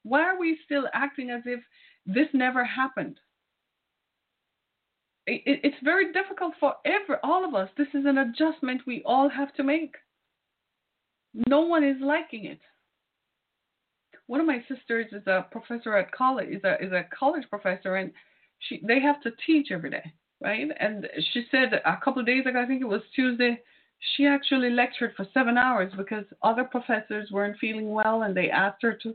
Why 0.05 0.23
are 0.23 0.38
we 0.38 0.59
still 0.64 0.87
acting 0.94 1.31
as 1.31 1.42
if 1.46 1.61
this 2.07 2.29
never 2.33 2.64
happened? 2.64 3.18
it's 5.33 5.77
very 5.85 6.12
difficult 6.12 6.55
for 6.59 6.75
every 6.85 7.16
all 7.23 7.44
of 7.44 7.55
us. 7.55 7.68
This 7.77 7.87
is 7.94 8.05
an 8.05 8.18
adjustment 8.18 8.83
we 8.85 9.03
all 9.07 9.29
have 9.29 9.55
to 9.55 9.62
make. 9.62 9.94
No 11.46 11.61
one 11.61 11.85
is 11.85 11.96
liking 12.01 12.46
it 12.46 12.59
one 14.30 14.40
of 14.40 14.46
my 14.46 14.62
sisters 14.68 15.06
is 15.12 15.26
a 15.26 15.46
professor 15.50 15.96
at 15.96 16.12
college 16.12 16.48
is 16.48 16.62
a 16.64 16.74
is 16.82 16.92
a 16.92 17.04
college 17.16 17.44
professor 17.50 17.96
and 17.96 18.12
she 18.60 18.80
they 18.86 19.00
have 19.00 19.20
to 19.22 19.30
teach 19.44 19.68
every 19.72 19.90
day 19.90 20.12
right? 20.42 20.68
And 20.78 21.06
she 21.32 21.44
said 21.50 21.72
a 21.84 21.98
couple 22.02 22.20
of 22.20 22.26
days 22.26 22.46
ago 22.46 22.62
i 22.62 22.66
think 22.66 22.80
it 22.80 22.94
was 22.96 23.02
tuesday 23.14 23.60
she 24.14 24.26
actually 24.26 24.70
lectured 24.70 25.12
for 25.16 25.26
seven 25.34 25.58
hours 25.58 25.92
because 25.96 26.24
other 26.42 26.64
professors 26.64 27.30
weren't 27.30 27.58
feeling 27.58 27.92
well 27.92 28.22
and 28.22 28.34
they 28.34 28.50
asked 28.50 28.82
her 28.82 28.94
to 29.02 29.14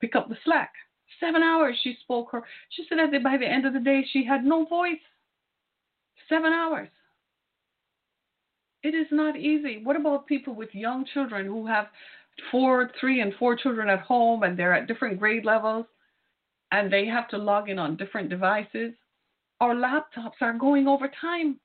pick 0.00 0.14
up 0.14 0.28
the 0.28 0.36
slack. 0.44 0.72
Seven 1.18 1.42
hours 1.42 1.76
she 1.82 1.96
spoke 2.02 2.28
her 2.32 2.42
she 2.70 2.84
said 2.88 2.98
that 2.98 3.24
by 3.24 3.36
the 3.36 3.46
end 3.46 3.66
of 3.66 3.72
the 3.72 3.80
day 3.80 4.04
she 4.12 4.24
had 4.24 4.44
no 4.44 4.64
voice. 4.66 5.04
Seven 6.28 6.52
hours. 6.52 6.88
It 8.82 8.94
is 8.94 9.08
not 9.10 9.36
easy. 9.36 9.80
What 9.82 9.96
about 9.96 10.26
people 10.26 10.54
with 10.54 10.74
young 10.74 11.04
children 11.12 11.44
who 11.46 11.66
have 11.66 11.86
four, 12.50 12.90
three, 13.00 13.20
and 13.20 13.34
four 13.38 13.56
children 13.56 13.88
at 13.88 14.00
home, 14.00 14.42
and 14.42 14.58
they're 14.58 14.74
at 14.74 14.86
different 14.86 15.18
grade 15.18 15.44
levels, 15.44 15.86
and 16.72 16.92
they 16.92 17.06
have 17.06 17.28
to 17.28 17.38
log 17.38 17.68
in 17.68 17.78
on 17.78 17.96
different 17.96 18.28
devices. 18.28 18.92
Our 19.60 19.74
laptops 19.74 20.40
are 20.40 20.52
going 20.52 20.88
over 20.88 21.10
time 21.20 21.58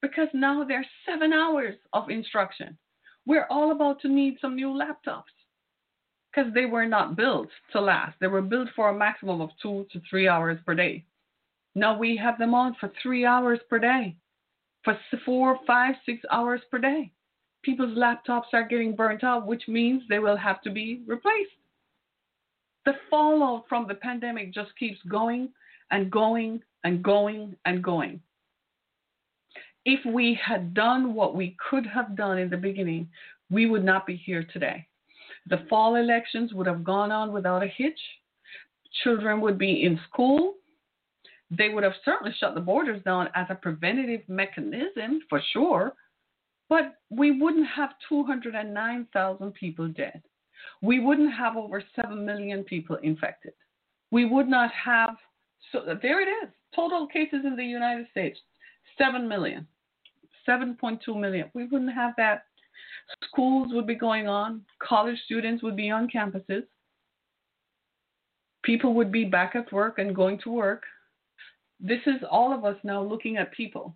because 0.00 0.28
now 0.32 0.64
there's 0.64 0.86
seven 1.04 1.32
hours 1.32 1.74
of 1.92 2.10
instruction. 2.10 2.78
We're 3.26 3.46
all 3.50 3.72
about 3.72 4.00
to 4.02 4.08
need 4.08 4.38
some 4.40 4.54
new 4.54 4.68
laptops 4.68 5.24
because 6.30 6.52
they 6.54 6.66
were 6.66 6.86
not 6.86 7.16
built 7.16 7.48
to 7.72 7.80
last. 7.80 8.16
They 8.20 8.28
were 8.28 8.42
built 8.42 8.68
for 8.76 8.90
a 8.90 8.94
maximum 8.94 9.40
of 9.40 9.50
two 9.60 9.86
to 9.92 10.00
three 10.08 10.28
hours 10.28 10.58
per 10.64 10.74
day. 10.74 11.04
Now 11.74 11.98
we 11.98 12.16
have 12.16 12.38
them 12.38 12.54
on 12.54 12.76
for 12.78 12.90
three 13.02 13.26
hours 13.26 13.58
per 13.68 13.78
day, 13.78 14.16
for 14.84 14.98
four, 15.24 15.58
five, 15.66 15.94
six 16.06 16.20
hours 16.30 16.60
per 16.70 16.78
day 16.78 17.12
people's 17.62 17.96
laptops 17.96 18.52
are 18.52 18.66
getting 18.66 18.94
burnt 18.94 19.24
out, 19.24 19.46
which 19.46 19.64
means 19.68 20.02
they 20.08 20.18
will 20.18 20.36
have 20.36 20.60
to 20.62 20.70
be 20.70 21.02
replaced. 21.06 21.50
The 22.84 22.94
fallout 23.10 23.64
from 23.68 23.86
the 23.88 23.94
pandemic 23.94 24.54
just 24.54 24.70
keeps 24.78 24.98
going 25.08 25.48
and 25.90 26.10
going 26.10 26.62
and 26.84 27.02
going 27.02 27.56
and 27.64 27.82
going. 27.82 28.20
If 29.84 30.04
we 30.04 30.38
had 30.44 30.74
done 30.74 31.14
what 31.14 31.34
we 31.34 31.56
could 31.70 31.86
have 31.86 32.16
done 32.16 32.38
in 32.38 32.50
the 32.50 32.56
beginning, 32.56 33.08
we 33.50 33.66
would 33.66 33.84
not 33.84 34.06
be 34.06 34.16
here 34.16 34.46
today. 34.52 34.86
The 35.48 35.64
fall 35.68 35.96
elections 35.96 36.52
would 36.52 36.66
have 36.66 36.84
gone 36.84 37.12
on 37.12 37.32
without 37.32 37.62
a 37.62 37.68
hitch. 37.68 37.98
Children 39.04 39.40
would 39.40 39.58
be 39.58 39.84
in 39.84 40.00
school. 40.10 40.54
They 41.50 41.68
would 41.68 41.84
have 41.84 41.92
certainly 42.04 42.34
shut 42.38 42.54
the 42.54 42.60
borders 42.60 43.02
down 43.04 43.28
as 43.34 43.46
a 43.50 43.54
preventative 43.54 44.22
mechanism 44.28 45.20
for 45.28 45.40
sure 45.52 45.94
but 46.68 46.96
we 47.10 47.40
wouldn't 47.40 47.66
have 47.68 47.90
209,000 48.08 49.54
people 49.54 49.88
dead. 49.88 50.22
We 50.82 51.00
wouldn't 51.00 51.32
have 51.32 51.56
over 51.56 51.82
7 51.94 52.24
million 52.24 52.64
people 52.64 52.96
infected. 53.02 53.52
We 54.10 54.24
would 54.24 54.48
not 54.48 54.70
have, 54.72 55.16
so 55.72 55.80
there 56.02 56.20
it 56.20 56.28
is, 56.44 56.50
total 56.74 57.06
cases 57.06 57.40
in 57.44 57.56
the 57.56 57.64
United 57.64 58.06
States 58.10 58.38
7 58.98 59.28
million, 59.28 59.66
7.2 60.48 61.18
million. 61.18 61.50
We 61.54 61.66
wouldn't 61.66 61.92
have 61.92 62.14
that. 62.16 62.44
Schools 63.28 63.68
would 63.72 63.86
be 63.86 63.94
going 63.94 64.26
on, 64.26 64.62
college 64.82 65.18
students 65.24 65.62
would 65.62 65.76
be 65.76 65.90
on 65.90 66.08
campuses, 66.08 66.64
people 68.64 68.94
would 68.94 69.12
be 69.12 69.24
back 69.24 69.54
at 69.54 69.72
work 69.72 69.98
and 69.98 70.14
going 70.14 70.38
to 70.42 70.50
work. 70.50 70.82
This 71.78 72.00
is 72.06 72.22
all 72.28 72.52
of 72.52 72.64
us 72.64 72.76
now 72.82 73.02
looking 73.02 73.36
at 73.36 73.52
people 73.52 73.94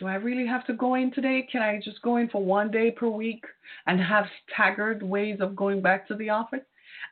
Do 0.00 0.06
I 0.06 0.14
really 0.14 0.46
have 0.46 0.66
to 0.66 0.72
go 0.72 0.94
in 0.94 1.12
today? 1.12 1.46
Can 1.52 1.60
I 1.60 1.78
just 1.78 2.00
go 2.00 2.16
in 2.16 2.30
for 2.30 2.42
one 2.42 2.70
day 2.70 2.90
per 2.90 3.06
week 3.06 3.44
and 3.86 4.00
have 4.00 4.24
staggered 4.48 5.02
ways 5.02 5.38
of 5.40 5.54
going 5.54 5.82
back 5.82 6.08
to 6.08 6.14
the 6.14 6.30
office? 6.30 6.64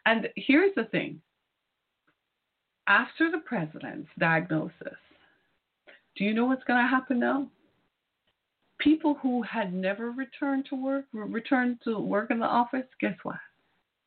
And 0.07 0.26
here's 0.36 0.74
the 0.74 0.84
thing 0.84 1.20
after 2.89 3.30
the 3.30 3.43
president's 3.45 4.09
diagnosis, 4.18 4.97
do 6.16 6.24
you 6.24 6.32
know 6.32 6.47
what's 6.47 6.64
going 6.64 6.82
to 6.82 6.89
happen 6.89 7.20
now? 7.20 7.47
People 8.78 9.18
who 9.20 9.43
had 9.43 9.74
never 9.74 10.11
returned 10.11 10.64
to 10.70 10.74
work, 10.74 11.05
returned 11.12 11.80
to 11.84 11.99
work 11.99 12.30
in 12.30 12.39
the 12.39 12.47
office, 12.47 12.86
guess 13.01 13.16
what? 13.22 13.36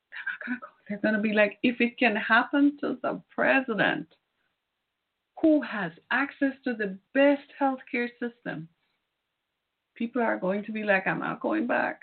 They're 0.10 0.26
not 0.26 0.46
going 0.46 0.58
to 0.58 0.62
go. 0.62 0.68
They're 0.90 1.12
going 1.12 1.14
to 1.14 1.22
be 1.22 1.34
like, 1.34 1.60
if 1.62 1.80
it 1.82 2.00
can 2.00 2.16
happen 2.16 2.78
to 2.80 2.98
the 3.04 3.22
president, 3.36 4.08
who 5.42 5.62
has 5.62 5.92
access 6.12 6.54
to 6.64 6.74
the 6.74 6.98
best 7.14 7.48
healthcare 7.60 8.10
system, 8.20 8.68
people 9.96 10.22
are 10.22 10.38
going 10.38 10.64
to 10.66 10.72
be 10.72 10.84
like, 10.84 11.08
I'm 11.08 11.20
not 11.20 11.42
going 11.42 11.68
back. 11.68 12.02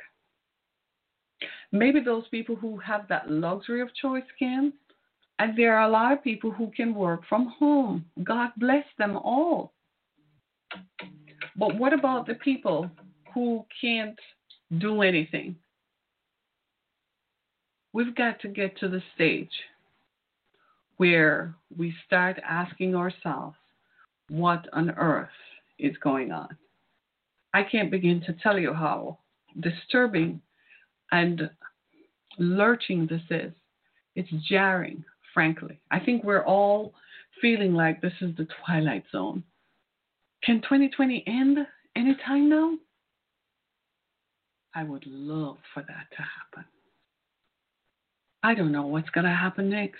Maybe 1.71 2.01
those 2.01 2.27
people 2.29 2.57
who 2.57 2.79
have 2.79 3.07
that 3.09 3.31
luxury 3.31 3.81
of 3.81 3.95
choice 3.95 4.25
can, 4.39 4.73
and 5.39 5.57
there 5.57 5.77
are 5.77 5.89
a 5.89 5.91
lot 5.91 6.13
of 6.13 6.25
people 6.25 6.51
who 6.51 6.73
can 6.75 6.95
work 6.95 7.21
from 7.29 7.47
home. 7.59 8.05
God 8.25 8.51
bless 8.57 8.85
them 8.99 9.17
all. 9.17 9.73
But 11.57 11.77
what 11.77 11.93
about 11.93 12.27
the 12.27 12.35
people 12.35 12.91
who 13.35 13.65
can't 13.81 14.19
do 14.79 15.03
anything? 15.03 15.55
We've 17.93 18.15
got 18.15 18.41
to 18.41 18.49
get 18.49 18.77
to 18.79 18.89
the 18.89 19.03
stage 19.15 19.51
where 20.99 21.55
we 21.77 21.95
start 22.07 22.39
asking 22.47 22.95
ourselves, 22.95 23.57
what 24.29 24.69
on 24.73 24.91
earth 24.91 25.29
is 25.79 25.97
going 26.03 26.31
on? 26.31 26.49
I 27.55 27.63
can't 27.63 27.91
begin 27.91 28.21
to 28.27 28.35
tell 28.43 28.59
you 28.59 28.75
how 28.75 29.19
disturbing 29.61 30.41
and 31.11 31.51
lurching 32.39 33.07
this 33.07 33.23
is. 33.31 33.53
It's 34.15 34.29
jarring, 34.49 35.05
frankly. 35.33 35.81
I 35.91 36.01
think 36.01 36.25
we're 36.25 36.45
all 36.45 36.93
feeling 37.41 37.73
like 37.73 38.01
this 38.01 38.13
is 38.21 38.37
the 38.37 38.47
twilight 38.65 39.05
zone. 39.11 39.43
Can 40.43 40.61
2020 40.61 41.25
end 41.27 41.59
anytime 41.97 42.49
now? 42.49 42.75
I 44.75 44.83
would 44.83 45.07
love 45.07 45.57
for 45.73 45.83
that 45.83 46.07
to 46.17 46.23
happen. 46.23 46.65
I 48.43 48.55
don't 48.55 48.73
know 48.73 48.87
what's 48.87 49.11
going 49.11 49.25
to 49.25 49.31
happen 49.31 49.71
next. 49.71 49.99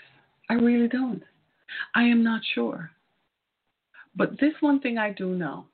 I 0.49 0.55
really 0.55 0.87
don't. 0.87 1.23
I 1.95 2.03
am 2.03 2.23
not 2.23 2.41
sure. 2.55 2.91
But 4.15 4.39
this 4.39 4.53
one 4.59 4.79
thing 4.79 4.97
I 4.97 5.11
do 5.11 5.27
know 5.27 5.65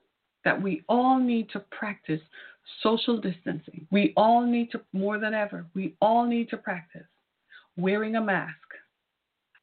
that 0.44 0.62
we 0.62 0.84
all 0.88 1.18
need 1.20 1.50
to 1.52 1.60
practice 1.60 2.22
social 2.84 3.20
distancing. 3.20 3.88
We 3.92 4.14
all 4.18 4.46
need 4.46 4.72
to, 4.72 4.82
more 4.94 5.18
than 5.20 5.34
ever, 5.34 5.66
we 5.74 5.96
all 6.02 6.26
need 6.26 6.50
to 6.50 6.58
practice 6.58 7.08
wearing 7.78 8.16
a 8.16 8.22
mask. 8.22 8.54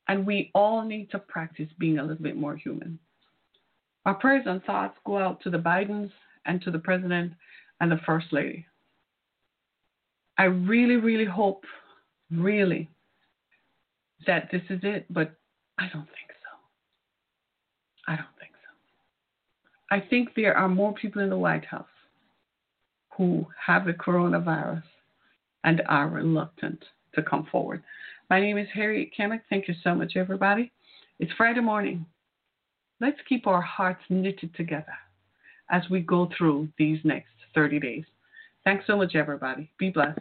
And 0.08 0.26
we 0.26 0.50
all 0.54 0.82
need 0.82 1.10
to 1.12 1.18
practice 1.18 1.68
being 1.78 1.98
a 1.98 2.02
little 2.02 2.22
bit 2.22 2.36
more 2.36 2.56
human. 2.56 2.98
Our 4.04 4.14
prayers 4.14 4.44
and 4.46 4.62
thoughts 4.64 4.98
go 5.04 5.18
out 5.18 5.40
to 5.42 5.50
the 5.50 5.58
Bidens 5.58 6.10
and 6.44 6.60
to 6.62 6.70
the 6.70 6.78
President 6.78 7.32
and 7.80 7.90
the 7.90 8.00
First 8.04 8.26
Lady. 8.32 8.66
I 10.38 10.44
really, 10.44 10.96
really 10.96 11.24
hope, 11.24 11.64
really, 12.30 12.88
that 14.26 14.48
this 14.50 14.62
is 14.70 14.80
it, 14.82 15.06
but 15.10 15.34
I 15.78 15.88
don't 15.92 16.06
think 16.06 16.30
so. 16.42 16.58
I 18.12 18.16
don't 18.16 18.26
think 18.38 18.52
so. 18.52 19.94
I 19.94 20.00
think 20.08 20.30
there 20.34 20.56
are 20.56 20.68
more 20.68 20.92
people 20.94 21.22
in 21.22 21.30
the 21.30 21.36
White 21.36 21.64
House 21.64 21.86
who 23.16 23.46
have 23.66 23.84
the 23.84 23.92
coronavirus 23.92 24.82
and 25.64 25.82
are 25.88 26.08
reluctant 26.08 26.84
to 27.14 27.22
come 27.22 27.46
forward. 27.50 27.82
My 28.30 28.40
name 28.40 28.58
is 28.58 28.68
Harriet 28.72 29.10
Kemick. 29.18 29.42
Thank 29.50 29.68
you 29.68 29.74
so 29.84 29.94
much, 29.94 30.16
everybody. 30.16 30.72
It's 31.18 31.32
Friday 31.36 31.60
morning. 31.60 32.06
Let's 33.00 33.18
keep 33.28 33.46
our 33.46 33.60
hearts 33.60 34.02
knitted 34.08 34.54
together 34.54 34.94
as 35.70 35.82
we 35.90 36.00
go 36.00 36.28
through 36.36 36.68
these 36.78 36.98
next 37.04 37.32
30 37.54 37.80
days. 37.80 38.04
Thanks 38.64 38.86
so 38.86 38.96
much, 38.96 39.14
everybody. 39.14 39.70
Be 39.78 39.90
blessed. 39.90 40.20